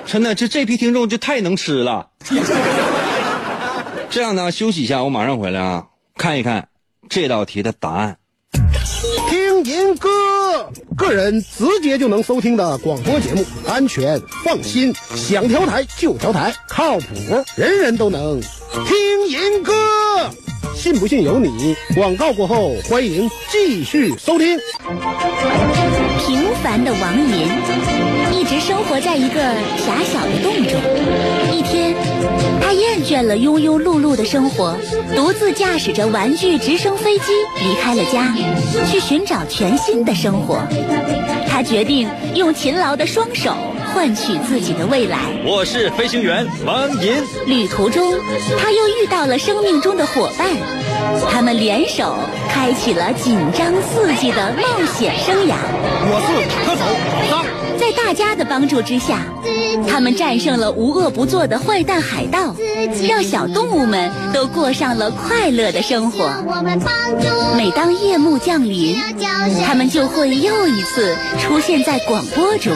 [0.07, 2.07] 真的，这这批听众就太能吃了。
[4.09, 6.69] 这样呢，休息一下，我马上回来啊，看一看
[7.09, 8.17] 这道题的答案。
[9.29, 10.09] 听银歌，
[10.95, 17.05] 个人直接就能收听的广播节目，安全放心，想调台就调台，靠谱，
[17.57, 19.73] 人人都能听银歌。
[20.77, 21.75] 信不信由你。
[21.95, 24.59] 广告过后，欢迎继续收听。
[26.19, 27.49] 平凡的王银
[28.31, 29.41] 一直生活在一个
[29.77, 30.79] 狭小的洞中。
[31.51, 31.95] 一天，
[32.61, 34.77] 他厌倦了庸庸碌碌的生活，
[35.15, 38.35] 独自驾驶着玩具直升飞机离开了家，
[38.85, 40.59] 去寻找全新的生活。
[41.57, 43.51] 他决定用勤劳的双手
[43.91, 45.17] 换取自己的未来。
[45.43, 47.15] 我是飞行员王银。
[47.47, 48.13] 旅途中，
[48.59, 50.51] 他又遇到了生命中的伙伴，
[51.31, 52.15] 他们联手
[52.47, 55.55] 开启了紧张刺激的冒险生涯。
[56.05, 57.56] 我是塔克手老张。
[57.77, 59.19] 在大家的帮助之下，
[59.87, 62.55] 他们战胜了无恶不作的坏蛋海盗，
[63.07, 66.29] 让小动物们都过上了快乐的生活。
[67.55, 68.97] 每当夜幕降临，
[69.65, 72.73] 他们就会又一次出现在广播中。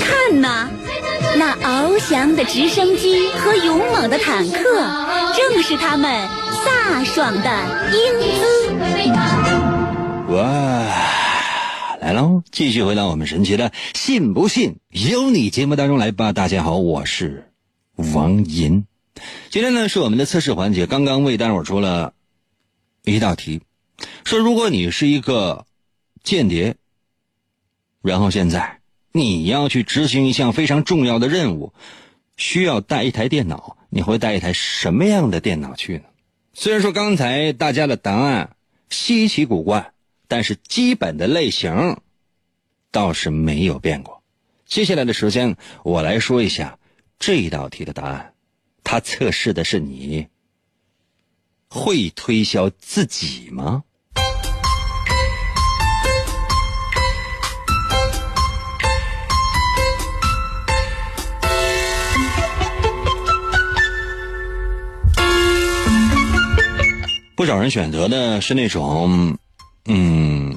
[0.00, 0.68] 看呐，
[1.36, 4.58] 那翱翔的直升机和勇猛的坦克，
[5.36, 6.10] 正是他们
[6.64, 7.50] 飒爽的
[7.92, 7.98] 英
[8.34, 8.44] 姿。
[10.32, 10.44] 哇，
[12.04, 12.42] 来喽！
[12.50, 16.34] 继续回到我们神奇的“信不信由你”节目当中来吧。
[16.34, 17.50] 大家好，我是
[17.96, 18.84] 王银。
[19.48, 22.12] 今天呢是我们的测试环节，刚刚为大伙出了
[23.04, 23.62] 一道题，
[24.22, 25.64] 说如果你是一个
[26.22, 26.74] 间谍，
[28.02, 31.72] 然后现在你要去执行一项非常重要的任务，
[32.36, 36.04] 需要带一台电脑，你会带一台什么样的电脑去呢？
[36.52, 38.56] 虽然说刚才大家的答案
[38.90, 39.93] 稀奇古怪，
[40.34, 41.96] 但是基本的类型
[42.90, 44.20] 倒是没有变过。
[44.66, 46.76] 接下来的时间，我来说一下
[47.20, 48.34] 这道题的答案。
[48.82, 50.26] 它测试的是你
[51.68, 53.84] 会推销自己吗？
[67.36, 69.38] 不少人选择的是那种，
[69.86, 70.56] 嗯，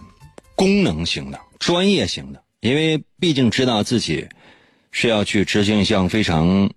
[0.56, 4.28] 功能型的、专业型的，因为毕竟知道自己
[4.92, 6.72] 是要去执行一项非常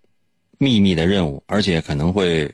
[0.58, 2.52] 秘密的任务，而且可能会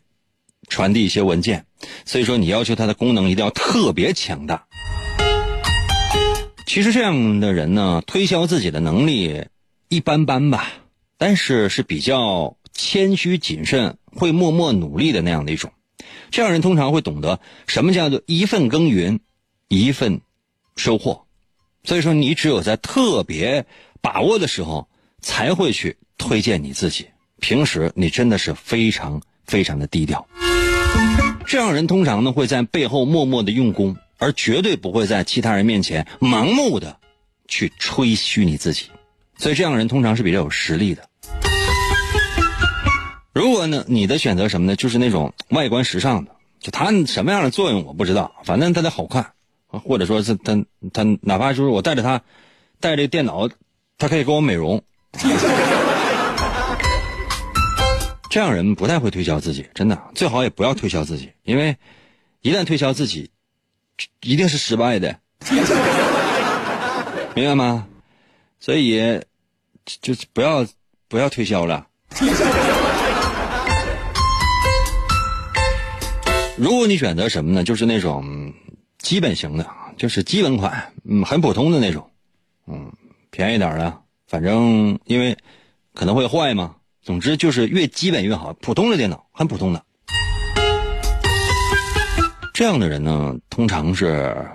[0.68, 1.64] 传递一些文件，
[2.04, 4.66] 所以说你要求它的功能一定要特别强大。
[6.66, 9.46] 其实这样的人呢，推销自己的能力
[9.88, 10.72] 一般般吧，
[11.16, 15.72] 但是是比较谦虚谨慎，会默默努力的那样的一种。
[16.30, 19.20] 这样人通常会懂得什么叫做一份耕耘，
[19.68, 20.20] 一份
[20.76, 21.24] 收获。
[21.84, 23.64] 所以说，你只有在特别
[24.00, 24.88] 把握的时候，
[25.20, 27.06] 才会去推荐你自己。
[27.38, 30.26] 平时你真的是非常非常的低调。
[31.46, 36.98] 这样人通常呢会在背后默默的用功，而绝对不会在其他人面前盲目的
[37.46, 38.86] 去吹嘘你自己。
[39.38, 41.08] 所以这样人通常是比较有实力的。
[43.32, 44.74] 如果呢，你的选择什么呢？
[44.74, 49.34] 就是那种外观时尚的，就它什么样的作用我不知道，反正它得好看。
[49.68, 52.22] 或者说是他他哪怕就是我带着他
[52.80, 53.48] 带着电脑，
[53.98, 54.82] 他可以给我美容。
[58.30, 61.76] 这样人不太会推销自己，真的最好也不要推销自己，因为
[62.42, 63.30] 一旦推销自己，
[64.20, 65.18] 一定是失败的，
[67.34, 67.86] 明白吗？
[68.60, 69.20] 所以
[70.02, 70.66] 就是不要
[71.08, 71.86] 不要推销了。
[76.58, 77.64] 如果你选择什么呢？
[77.64, 78.52] 就是那种。
[78.98, 82.10] 基本型的，就是基本款，嗯，很普通的那种，
[82.66, 82.92] 嗯，
[83.30, 85.36] 便宜点的，反正因为
[85.94, 86.76] 可能会坏嘛。
[87.02, 89.84] 总之就是越基本越好，普通的电脑，很普通的。
[92.52, 94.48] 这样的人呢，通常是，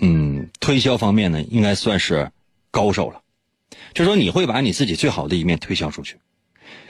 [0.00, 2.32] 嗯，推销方面呢，应该算是
[2.72, 3.22] 高手了。
[3.94, 6.18] 就说你会把你自己最好的一面推销出去。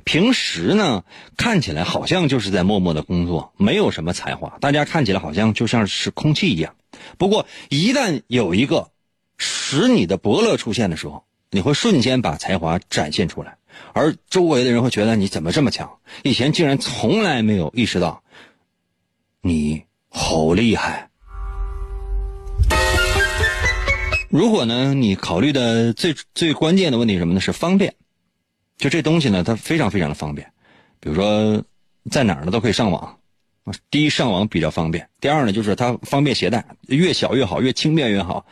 [0.04, 1.04] 平时呢，
[1.36, 6.74] 看起来好像就是在默默的工作，没有什么才华，大家看起来好像就像是空气一样。
[7.18, 8.90] 不过，一旦有一个
[9.36, 13.56] 使你的伯乐出现的时候，你会瞬间把才华展现出来，
[13.92, 15.98] 而周围的人会觉得你怎么这么强？
[16.22, 18.22] 以前竟然从来没有意识到，
[19.42, 21.08] 你好厉害。
[24.28, 27.40] 如果呢，你考虑的最最关键的问题什么呢？
[27.40, 27.94] 是方便。
[28.80, 30.50] 就这东西呢，它非常非常的方便，
[31.00, 31.62] 比如说
[32.10, 33.18] 在哪儿呢都可以上网，
[33.90, 38.46] 第一上网比较方便，第二呢就是它方便携带，越小越好，越轻便越好，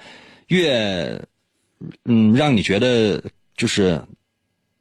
[0.49, 1.25] 越
[2.05, 3.25] 嗯让你觉得
[3.57, 4.05] 就是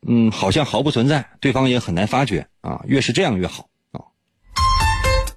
[0.06, 4.04] 嗯好像毫不存在，对方也很难发觉啊，越是这样越好啊，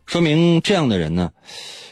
[0.07, 1.33] 说明这样的人呢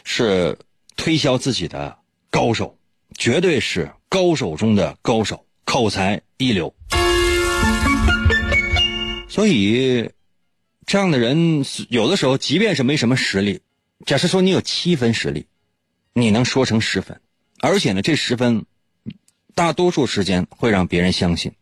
[0.03, 0.59] 是
[0.97, 1.97] 推销自己的
[2.29, 2.77] 高手，
[3.17, 6.75] 绝对是高手中的高手，口才一流。
[9.29, 10.09] 所以，
[10.87, 13.61] 这样的人有的时候，即便是没什么实力，
[14.05, 15.45] 假设说你有七分实力，
[16.13, 17.21] 你能说成十分，
[17.61, 18.65] 而且呢，这十分
[19.53, 21.53] 大多数时间会让别人相信。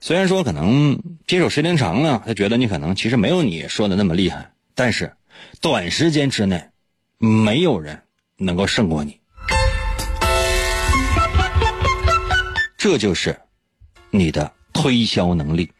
[0.00, 5.12] 虽然说可能接手时间长了，他觉得你可能其实没有你说的那么厉害，但是
[5.60, 6.70] 短时间之内，
[7.18, 8.00] 没有人
[8.38, 9.20] 能够胜过你。
[12.78, 13.38] 这就是
[14.10, 15.70] 你的推销能力。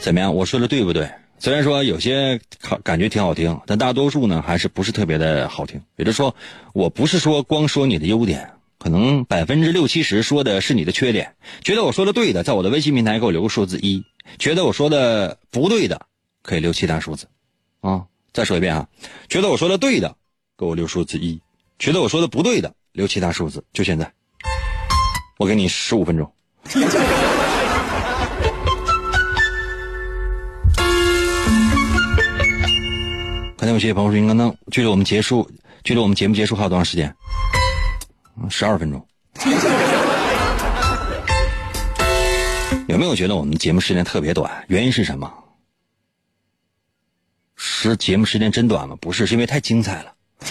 [0.00, 0.34] 怎么样？
[0.34, 1.10] 我说的对不对？
[1.38, 2.40] 虽然说有些
[2.82, 5.80] 感觉挺好听，但大多数呢还是不是特别的好听。
[5.96, 6.34] 也就是说，
[6.74, 11.34] 我不是说光说你的优点，可能百分之六七十说的是你的缺点。
[11.62, 14.02] 觉得我说的对的，在我的微信平台给我留个数字一；
[14.38, 16.06] 觉得我说的不对的，
[16.42, 17.26] 可以留其他数字。
[17.80, 18.88] 啊，再说一遍啊，
[19.28, 20.16] 觉得我说的对的，
[20.58, 21.40] 给我留数字一；
[21.78, 23.64] 觉得我说的不对的，留其他数字。
[23.72, 24.12] 就现在，
[25.38, 26.30] 我给你十五分钟。
[33.80, 35.50] 有些朋友说：“刚刚距离我们结束，
[35.84, 37.16] 距离我们节目结束还有多长时间？
[38.50, 39.02] 十二分钟。
[42.88, 44.66] 有没有觉得我们节目时间特别短？
[44.68, 45.32] 原因是什么？
[47.56, 48.94] 是节目时间真短吗？
[49.00, 50.12] 不是，是因为太精彩了。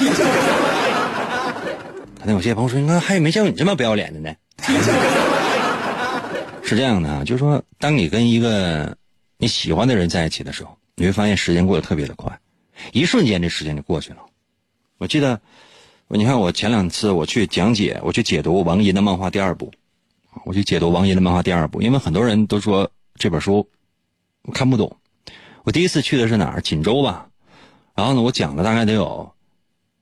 [2.19, 4.33] 可能有些朋友说：“你看，还有没见过你这么不要脸的呢？”
[6.65, 8.97] 是这样的啊，就是说，当你跟一个
[9.37, 12.35] 你喜欢的人在一起的时候，你会发现时间过得特别的快。
[12.93, 14.17] 一瞬间，这时间就过去了。
[14.97, 15.41] 我记得，
[16.07, 19.71] 你看我前两次我去讲解，我去解读王寅的漫画第二部，
[20.45, 23.69] 我去解读王寅的漫画第二部，因为很多人都说这本书
[24.43, 24.97] 我看不懂。
[25.63, 26.61] 我第一次去的是哪儿？
[26.61, 27.27] 锦州吧。
[27.95, 29.33] 然后呢，我讲了大概得有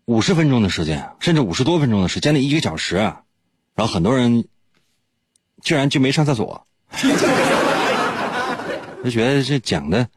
[0.05, 2.95] 五十分钟的时间，甚至五十多分钟的时间，的一个小时。
[2.95, 4.47] 然后很多人
[5.61, 6.65] 居然就没上厕所，
[9.03, 10.07] 就觉得这讲的。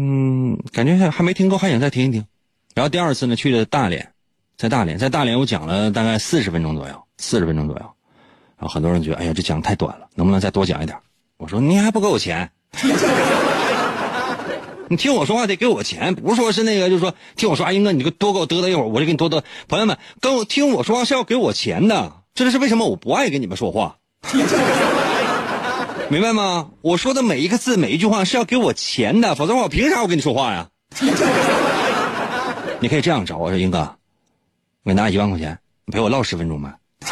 [0.00, 2.24] 嗯，感觉还还没听够，还想再听一听。
[2.72, 4.12] 然后第二次呢，去了大连，
[4.56, 7.82] 在大连，在大连我讲了大概四十分钟左右，四十分钟左右。
[8.56, 10.96] 然后很多人觉得，哎呀，这讲太短了，能不能再多讲一点？
[11.36, 12.48] 我说你还不给我钱，
[14.88, 19.42] 你听我说话得给我钱，不是说是那个，就是说听我说，阿英哥，你就多给我嘚嘚一会儿，我就给你多嘚。
[19.66, 23.96] 朋友们，跟我听我说话是要给我钱的，这就是为什么我不爱跟你们说话，
[26.10, 26.70] 明白吗？
[26.80, 30.66] 我说的每一个字每一句话是要给我钱的，否则我凭啥我跟你说话呀？
[32.80, 33.80] 你可以这样找我说，英哥，
[34.84, 36.72] 我给你拿一万块钱，你陪我唠十分钟呗。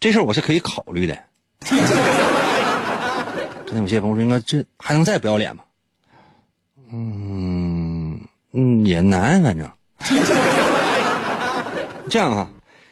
[0.00, 1.16] 这事儿我是可以考虑的。
[3.66, 5.62] 真的有些朋友说，应该这还能再不要脸吗？
[6.90, 8.18] 嗯
[8.52, 9.70] 嗯，也难，反正。
[12.08, 12.48] 这样啊，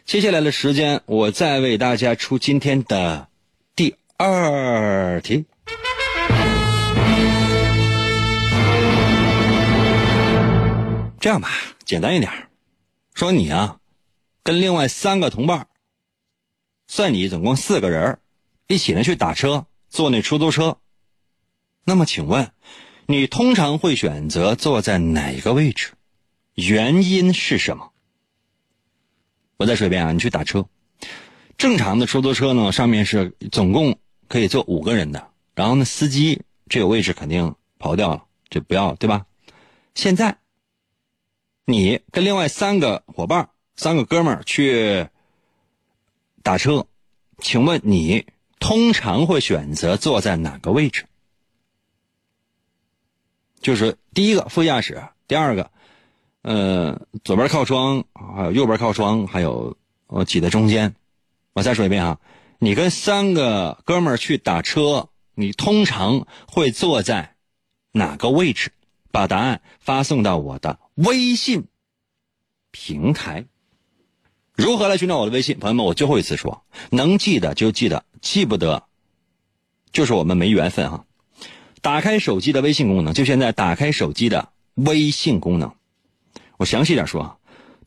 [0.07, 3.29] 接下来的时间我再为大家出今天的
[3.75, 5.47] 第二题。
[11.19, 11.51] 这样吧，
[11.85, 12.31] 简单一点，
[13.15, 13.81] 说你啊，
[14.45, 15.67] 跟另外三个同伴，
[16.87, 18.21] 算你总共四个人
[18.69, 20.79] 一起呢去打车，坐那出租车。
[21.85, 22.53] 那么请问，
[23.07, 25.95] 你通常会选择坐在哪个位置？
[26.55, 27.91] 原因是什么？
[29.57, 30.67] 我再说一遍啊，你去打车，
[31.57, 33.99] 正常的出租车呢，上面是总共
[34.29, 39.25] 可以坐五个人的，然后呢，司机这个位置肯定刨掉了，就不要了对吧？
[39.95, 40.37] 现在，
[41.65, 45.09] 你跟另外三个伙伴、三个哥们儿去
[46.43, 46.87] 打车，
[47.39, 48.27] 请问你
[48.59, 51.07] 通常会选择坐在哪个位置？
[53.59, 55.71] 就是第一个副驾驶，第二个，
[56.47, 59.77] 呃，左边靠窗，还有右边靠窗，还有
[60.07, 60.95] 我挤在中间。
[61.55, 62.21] 我再说一遍啊，
[62.61, 67.35] 你跟三个哥们儿去打车，你通常会坐在
[67.91, 68.71] 哪个位置？
[69.11, 71.65] 把答案发送到我的微信
[72.71, 73.47] 平台。
[74.55, 75.59] 如何来寻找我的微信？
[75.59, 78.85] 朋友们，我最后一次说，能记得就记得，记不得，
[79.91, 81.07] 就是我们没缘分哈。
[81.83, 85.75] 打开手机的微信功能，就现在打开手机的微信功能。
[86.59, 87.37] 我详细点说啊，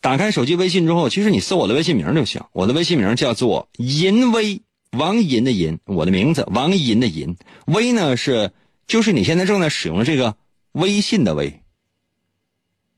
[0.01, 2.41] 打开手机微信之后，其实你搜我的微信名就行。
[2.53, 4.61] 我的微信名叫做银威，
[4.91, 7.35] 王银的银，我的名字王银的银。
[7.65, 8.51] 威呢是
[8.87, 10.35] 就是你现在正在使用的这个
[10.71, 11.61] 微信的微。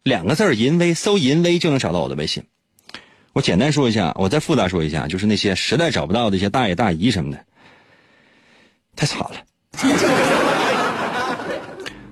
[0.04, 2.44] 两个字儿银威，搜银威就能找到我的微信。
[3.34, 7.46] 我简单说一下，我再复杂说一下，就是那些实在找不到的一些大爷大姨什么的，
[8.96, 10.41] 太惨了。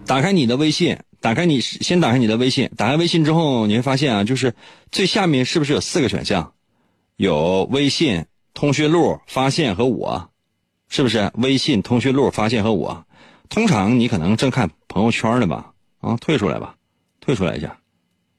[0.10, 4.56] 打开你的微信，打开你先打开你的微信，打开微信之后，你会发现啊，就是
[4.92, 6.54] 最下面是不是有四个选项？
[7.16, 10.32] 有微信、通讯录、发现和我，
[10.88, 11.32] 是不是？
[11.36, 13.06] 微信、通讯录、发现和我，
[13.50, 15.74] 通常你可能正看朋友圈呢吧？
[16.00, 16.76] 啊，退出来吧，
[17.20, 17.78] 退出来一下，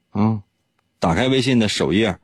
[0.09, 0.41] 啊，
[0.99, 2.17] 打开微信的首页，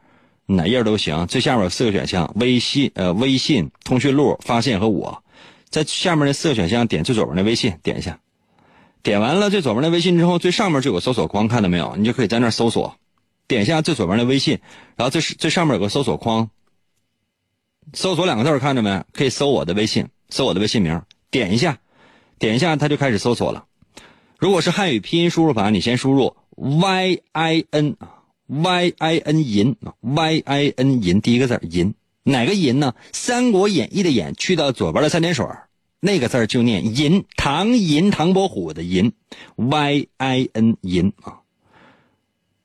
[0.45, 1.26] 哪页都行。
[1.28, 5.24] 最下面有四个选项：微信、呃，微信、通讯录、发现和我，
[5.70, 8.20] 在下面那四个选项点最左边的微信，点一下。
[9.08, 11.95] 点完了最左边的微信之后，最上面就有搜索框，看到没有？
[11.95, 12.93] 你就可以在那搜索，
[13.47, 14.60] 点一下最左边的微信，
[14.97, 16.49] 然后最最上面有个搜索框，
[17.93, 19.05] 搜索两个字看着没？
[19.14, 21.01] 可以搜我的微信，搜我的微信名，
[21.32, 21.78] 点一下，
[22.38, 23.64] 点一下它就开始搜索了。
[24.38, 27.95] 如果是汉语拼音输入法，你先输入 y i n
[28.47, 31.93] y i n 银 y i n 银第一个字银
[32.24, 32.93] 哪个银呢？
[33.14, 35.45] 《三国演义》的演去到左边的三点水
[36.00, 39.14] 那个字就念银，唐银，唐伯虎的银
[39.56, 41.39] ，y i n 银啊。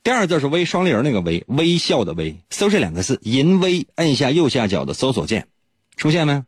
[0.03, 2.37] 第二字是微，双立人那个微，微笑的微。
[2.51, 5.49] 搜这两个字，银微，按下右下角的搜索键，
[5.97, 6.45] 出现没？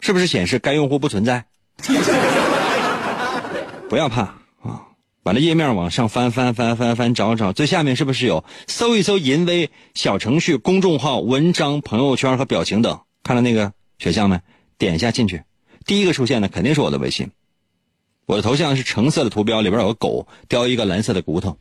[0.00, 1.44] 是不是显示该用户不存在？
[3.90, 4.22] 不要怕
[4.62, 4.86] 啊，
[5.22, 13.00] 把那页面往上翻翻翻翻翻，找找最下面是不是有搜一搜银微小程序、公众号、文章、朋友圈和表情等？
[13.22, 14.40] 看到那个选项没？
[14.78, 15.42] 点一下进去。
[15.88, 17.30] 第一个出现的肯定是我的微信，
[18.26, 21.56] 我的头像是橙色的图标，里边有个狗叼一个蓝色的骨头。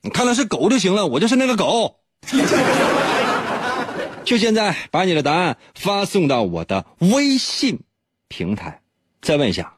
[0.00, 2.00] 你看到是狗就行了，我就是那个狗。
[4.24, 7.80] 就现在把你的答案发送到我的微信
[8.28, 8.80] 平台。
[9.20, 9.76] 再问一下，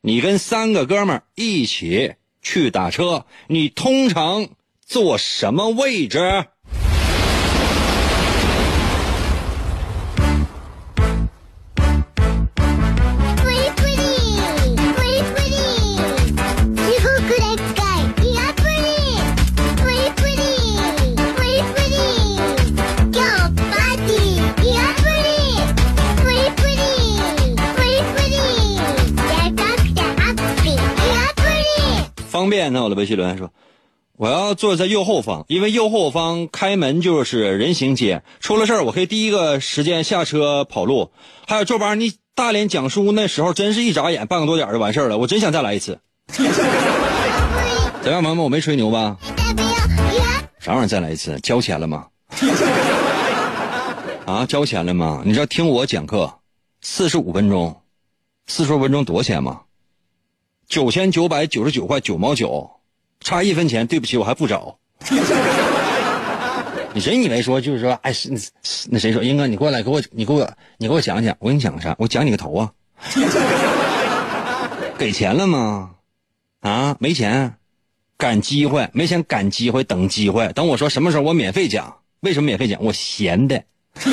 [0.00, 4.48] 你跟三个哥们一起去打车，你通常
[4.86, 6.46] 坐什么位置？
[32.64, 33.50] 方便，那我的微信留言说，
[34.16, 41.10] 我要坐在右后方，因为右后方开门就是人行街，出了事儿我可以第一个时间下车跑路。
[41.46, 45.98] 还有周班，你大连讲书那时候真是一眨眼半个多点就完事儿了，我真想再来一次。
[46.28, 48.44] 怎么样，朋友们？
[48.44, 49.16] 我没吹牛吧？
[50.58, 51.38] 啥玩意儿再来一次？
[51.40, 52.06] 交钱了吗？
[54.26, 55.22] 啊，交钱了吗？
[55.24, 56.32] 你知道听我讲课
[56.80, 57.76] 四十五分钟，
[58.46, 59.60] 四十五分钟多少钱吗？
[60.68, 62.70] 九千九百九十九块九毛九，
[63.20, 64.78] 差一分钱，对不起，我还不找。
[66.94, 68.30] 你真以为说就是说，哎，是
[68.88, 70.48] 那谁说，英哥，你过来给我，你给我，
[70.78, 71.94] 你给我讲讲，我给你讲个啥？
[71.98, 72.72] 我讲你个头啊！
[74.96, 75.90] 给钱了吗？
[76.60, 77.54] 啊，没钱，
[78.16, 81.96] 赶机会，没钱赶机会，等机会，等我说什么时候我免费讲？
[82.20, 82.80] 为什么免费讲？
[82.82, 83.62] 我闲的。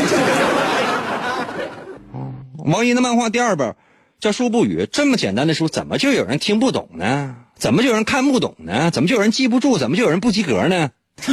[2.66, 3.76] 王一的漫画第二本
[4.22, 7.36] 叫《书不语》，这么简单的书，怎么就有人听不懂呢？
[7.56, 8.90] 怎么就有人看不懂呢？
[8.94, 9.80] 怎么就有人记不住？
[9.80, 10.92] 怎么就有人不及格呢？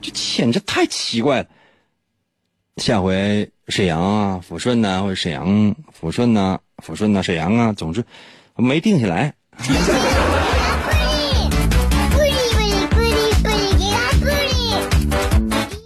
[0.00, 1.46] 这简直太奇怪了。
[2.78, 8.02] 下回沈阳啊、抚顺呐、或者沈阳、抚顺呐、抚顺呐、沈阳啊，总之
[8.56, 9.34] 没定下来。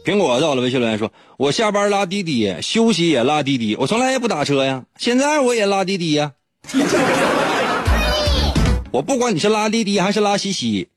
[0.05, 6.33] 苹果到了，微信留言说：“我下班拉滴滴，休息也拉滴滴，我从来也不打车呀，现在我也拉滴滴呀。
[8.91, 10.89] 我不管你是拉滴滴还是拉西西，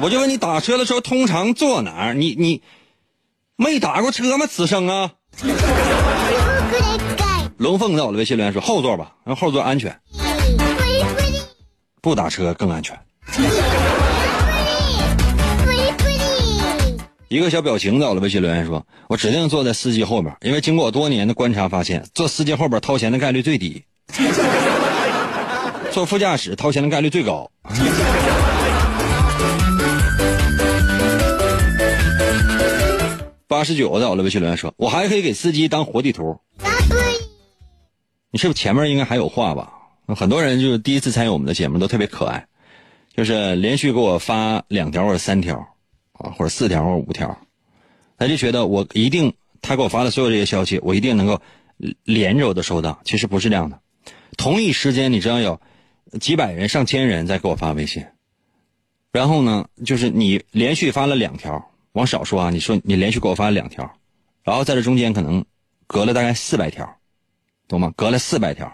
[0.00, 2.14] 我就问你打车的时候通常坐哪儿？
[2.14, 2.62] 你你
[3.56, 4.46] 没打过车吗？
[4.46, 5.12] 此生啊！”
[7.58, 10.00] 龙凤在我的，微信留言说：“后座吧，让后座安全，
[12.00, 12.98] 不打车更安全。”
[17.28, 23.84] 一个小表情在我的，微信留言说：“我指定坐在司机后边，因为经过我多年的观察发现，坐司机后边掏钱的概率最低，
[25.92, 27.50] 坐副驾驶掏钱的概率最高。”
[33.46, 36.38] 八十九到了，微信留言说：“我还可以给司机当活地图。”
[38.32, 39.70] 你是不是前面应该还有话吧？
[40.16, 42.46] 很多人就是第一次参与我们的节目都特别可爱，
[43.14, 45.62] 就是连续给我发两条或者三条。
[46.18, 47.38] 啊，或者四条或者五条，
[48.16, 51.40] 他就觉得我一定，他给我发的所有这些消息，我一定能够
[52.02, 53.00] 连着我都收到。
[53.04, 53.80] 其实不是这样的，
[54.36, 55.60] 同一时间你知道有
[56.20, 58.04] 几百人、上千人在给我发微信，
[59.12, 63.90] 然后呢，就是你连续发了两条，往少说啊，你说你连续给我发了两条，
[64.42, 65.44] 然后在这中间可能
[65.86, 66.96] 隔了大概四百条，
[67.68, 67.92] 懂吗？
[67.96, 68.72] 隔了四百条，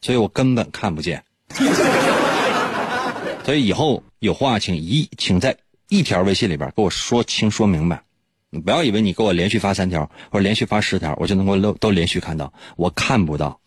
[0.00, 1.24] 所以我根本看不见。
[3.44, 5.56] 所以以后有话请一请在。
[5.88, 8.02] 一条微信里边给我说清说明白，
[8.50, 13.60] 你不要以为你给我连续发三条或者连续发十条，我就能够都都连续看到，我看不到。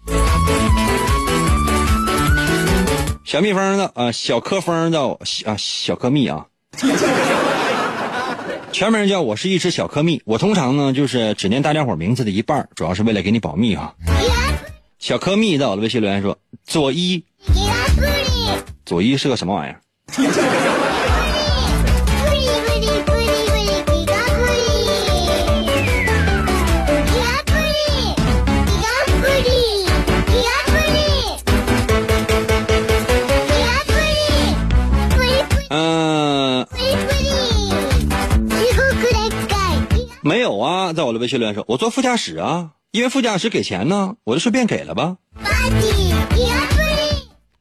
[3.23, 4.99] 小蜜蜂的啊，小科蜂的
[5.45, 6.47] 啊，小科蜜啊，
[8.73, 10.21] 全名叫我是一只小科蜜。
[10.25, 13.93] 我通常呢就是只念大家伙名字的一半，主要是为了给你保密啊。
[14.97, 17.23] 小科蜜在我的微信留言说左一，
[18.85, 19.79] 左一是个什么玩意儿？
[40.93, 45.17] 在我的微信留言说，我坐副驾驶啊，因为副驾驶给钱呢，我就顺便给了吧。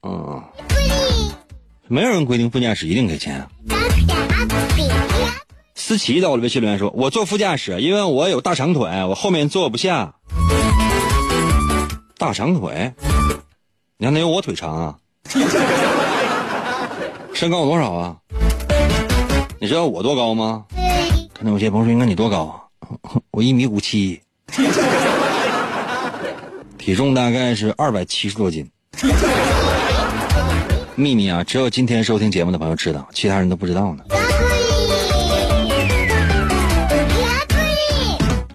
[0.02, 0.42] 嗯，
[1.86, 3.46] 没有人规定副驾驶一定给钱。
[5.74, 10.14] 思琪在我的微信留言说，我坐副驾驶，因为我有大长腿，我后面坐不下。
[12.18, 12.92] 大长腿，
[13.96, 14.96] 你看，那有我腿长啊。
[17.32, 18.16] 身高有多少啊？
[19.60, 20.64] 你知道我多高吗？
[21.32, 22.62] 可能有些朋友说：“应该你多高啊？”
[23.30, 24.20] 我一米五七，
[26.78, 28.70] 体重大概是二百七十多斤。
[30.94, 34.04] 秘密啊，只有今天收听节目的朋友知道，其他人都不知道呢。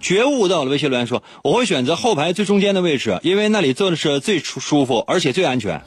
[0.00, 5.80] 觉悟到了，微信留言说：“我会选择后排最中间的位置，因为那里坐的是最舒舒服，而且最安全。”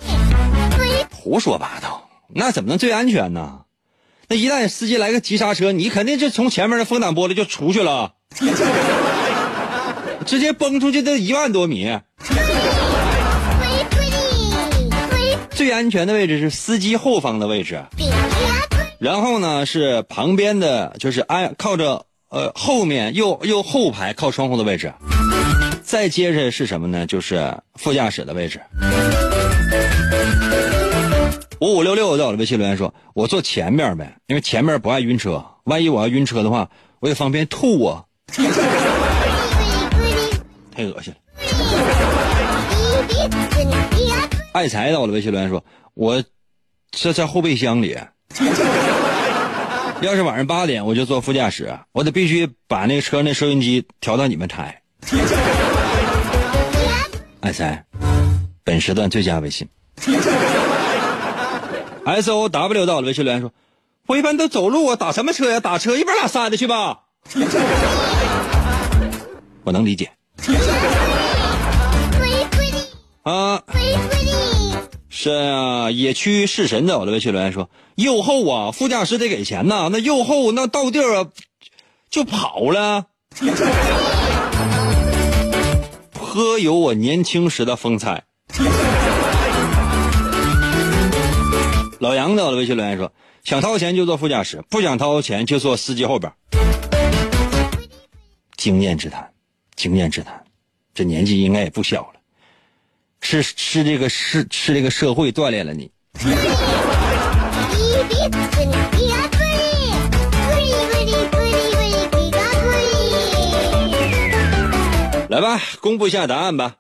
[1.13, 3.59] 胡说八道，那怎么能最安全呢？
[4.27, 8.13] 那一旦司机来个急刹车，你肯定就从前面的风挡玻璃就出去了，
[10.25, 11.99] 直接崩出去都一万多米。
[15.51, 17.83] 最安全的位置是司机后方的位置，
[18.99, 24.93] 然后呢是旁边的，就是安靠着呃后面右右后排靠窗户的位置，
[25.81, 27.07] 再接着是什么呢？
[27.07, 28.61] 就是副驾驶的位置。
[31.59, 35.43] 五五六六在我的微信留言说：“我坐前面呗，因为前面不爱晕车。
[35.63, 36.69] 万一我要晕车的话，
[36.99, 38.03] 我也方便吐啊。”
[40.71, 41.19] 太恶心了。
[44.51, 45.63] 爱财到了微信留言说
[45.93, 46.23] ：“我
[46.91, 47.97] 这在后备箱里，
[50.01, 54.81] 要是晚上八点我就坐副驾驶，我得必须把那个车那收音机调到你们台。
[57.41, 57.85] ”爱财，
[58.63, 59.67] 本时段最佳微信。
[62.05, 63.51] S O W 到了微信留言说
[64.07, 65.59] ：“我一般都走路啊，打什么车呀？
[65.59, 66.99] 打车一边拉山的去吧。”
[69.67, 70.09] 我能理解。
[73.23, 73.61] 啊，
[75.09, 81.27] 是啊，野区弑神走了微信留言说：“右后啊，副驾驶得给钱呐，那右后那到地儿啊
[82.09, 83.07] 就跑了。”
[86.13, 88.23] 颇有我年轻时的风采。
[91.99, 93.11] 老杨的微信留言说
[93.43, 96.31] ：“想掏钱就坐副驾驶，不想掏钱就坐司机后边。”
[98.55, 99.29] 经验之谈，
[99.77, 100.43] 经验之谈，
[100.95, 102.19] 这年纪应该也不小了，
[103.21, 105.91] 是是这个是是这个社会锻炼了你。
[115.29, 116.77] 来吧，公布一下答案吧。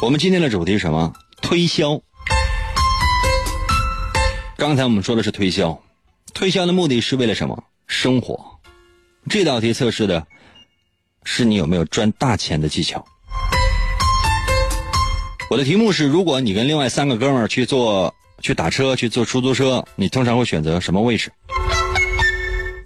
[0.00, 1.12] 我们今天的主题是什么？
[1.42, 2.00] 推销。
[4.56, 5.82] 刚才我们说的是推销，
[6.32, 7.64] 推销的目的是为了什么？
[7.88, 8.59] 生活。
[9.28, 10.26] 这道题测试的
[11.24, 13.04] 是你有没有赚大钱的技巧。
[15.50, 21.32] 我的题目是：如果你跟另外三个哥们儿去坐去打车去坐出租车，你通常会选择什么位置？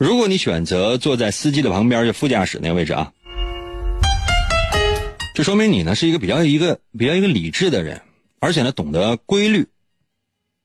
[0.01, 3.12] 如果你选择坐在司机的旁边，就副驾驶那个位置啊，
[5.35, 8.03] 这说明你呢是一个比较一个比较一个理智的人，
[8.41, 9.68] 而且呢懂得规律，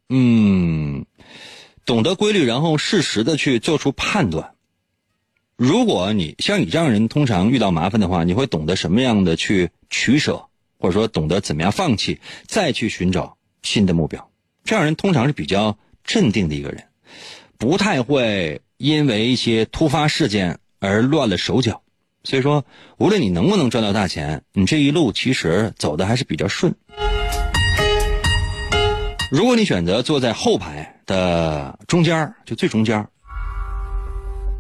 [0.10, 1.06] 嗯，
[1.86, 4.56] 懂得规律，然后适时的去做出判断。
[5.60, 10.45] 如果你像你这样人，通常遇到麻烦的话，你会懂得什么样的去取舍，
[10.80, 14.32] 或者说懂得怎么样放弃，再去寻找新的目标。
[14.64, 16.86] 这样人通常是比较镇定的一个人，
[17.57, 18.62] 不太会。
[18.78, 21.82] 因为一些突发事件而乱了手脚，
[22.24, 22.64] 所以说，
[22.97, 26.74] 无论你能不能赚到大钱，你这一路其实走的还是比较顺。
[29.30, 33.05] 如果你选择坐在后排的中间就最中间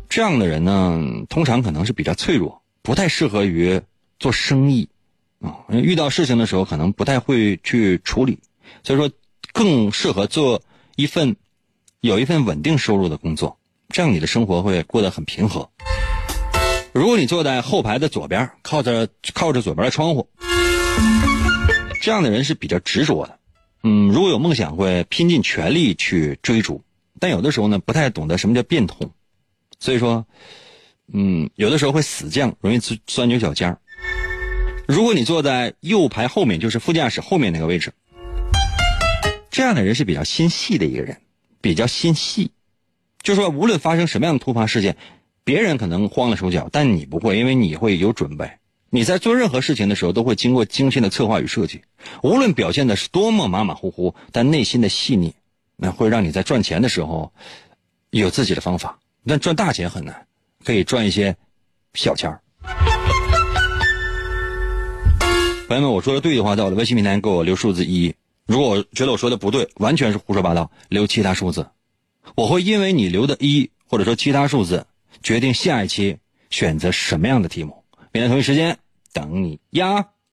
[0.09, 0.99] 这样的人呢，
[1.29, 3.79] 通常可能是比较脆弱，不太适合于
[4.17, 4.89] 做生意
[5.39, 5.63] 啊。
[5.69, 8.39] 遇到事情的时候，可能不太会去处理，
[8.83, 9.11] 所以说，
[9.53, 10.63] 更适合做
[10.95, 11.35] 一份
[12.01, 13.59] 有一份稳定收入的工作。
[13.89, 15.69] 这样你的生活会过得很平和。
[16.91, 20.27] 如果你坐在后排的左边，靠着靠着左边的窗户，
[22.01, 23.37] 这样的人是比较执着的。
[23.83, 26.83] 嗯，如果有梦想，会拼尽全力去追逐，
[27.19, 29.11] 但有的时候呢，不太懂得什么叫变通，
[29.79, 30.25] 所以说，
[31.13, 33.79] 嗯，有的时候会死犟，容易钻钻牛角尖儿
[34.87, 37.93] 如果你坐在右排后面，就是副驾驶后面那个位置，
[39.51, 41.17] 这样的人是比较心细的一个人，
[41.61, 42.51] 比较心细。
[43.21, 44.97] 就说无论发生什么样的突发事件，
[45.43, 48.49] 别人可能慌了手脚，但你不会，因为你会有准备。
[48.89, 51.81] 你在做任何事情的时候，都会经过精心的策划与设计。
[52.23, 55.35] 无论表现的是多么马马虎虎，但内心的细腻，
[55.75, 57.31] 那会让你在赚钱的时候
[58.09, 58.97] 有自己的方法。
[59.29, 60.25] 但赚大钱很难，
[60.65, 61.37] 可以赚一些
[61.93, 62.41] 小钱儿。
[65.67, 68.11] 朋友们，我说的对的话，在我的微信平台给我留数字一；
[68.47, 71.67] 如果我觉得我说的不对，完全是胡说八道，留其他数字。
[72.33, 74.87] 我会因为你留的一或者说其他数字，
[75.21, 76.17] 决定下一期
[76.49, 77.83] 选择什么样的题目。
[78.11, 78.79] 明天同一时间
[79.13, 80.07] 等你呀。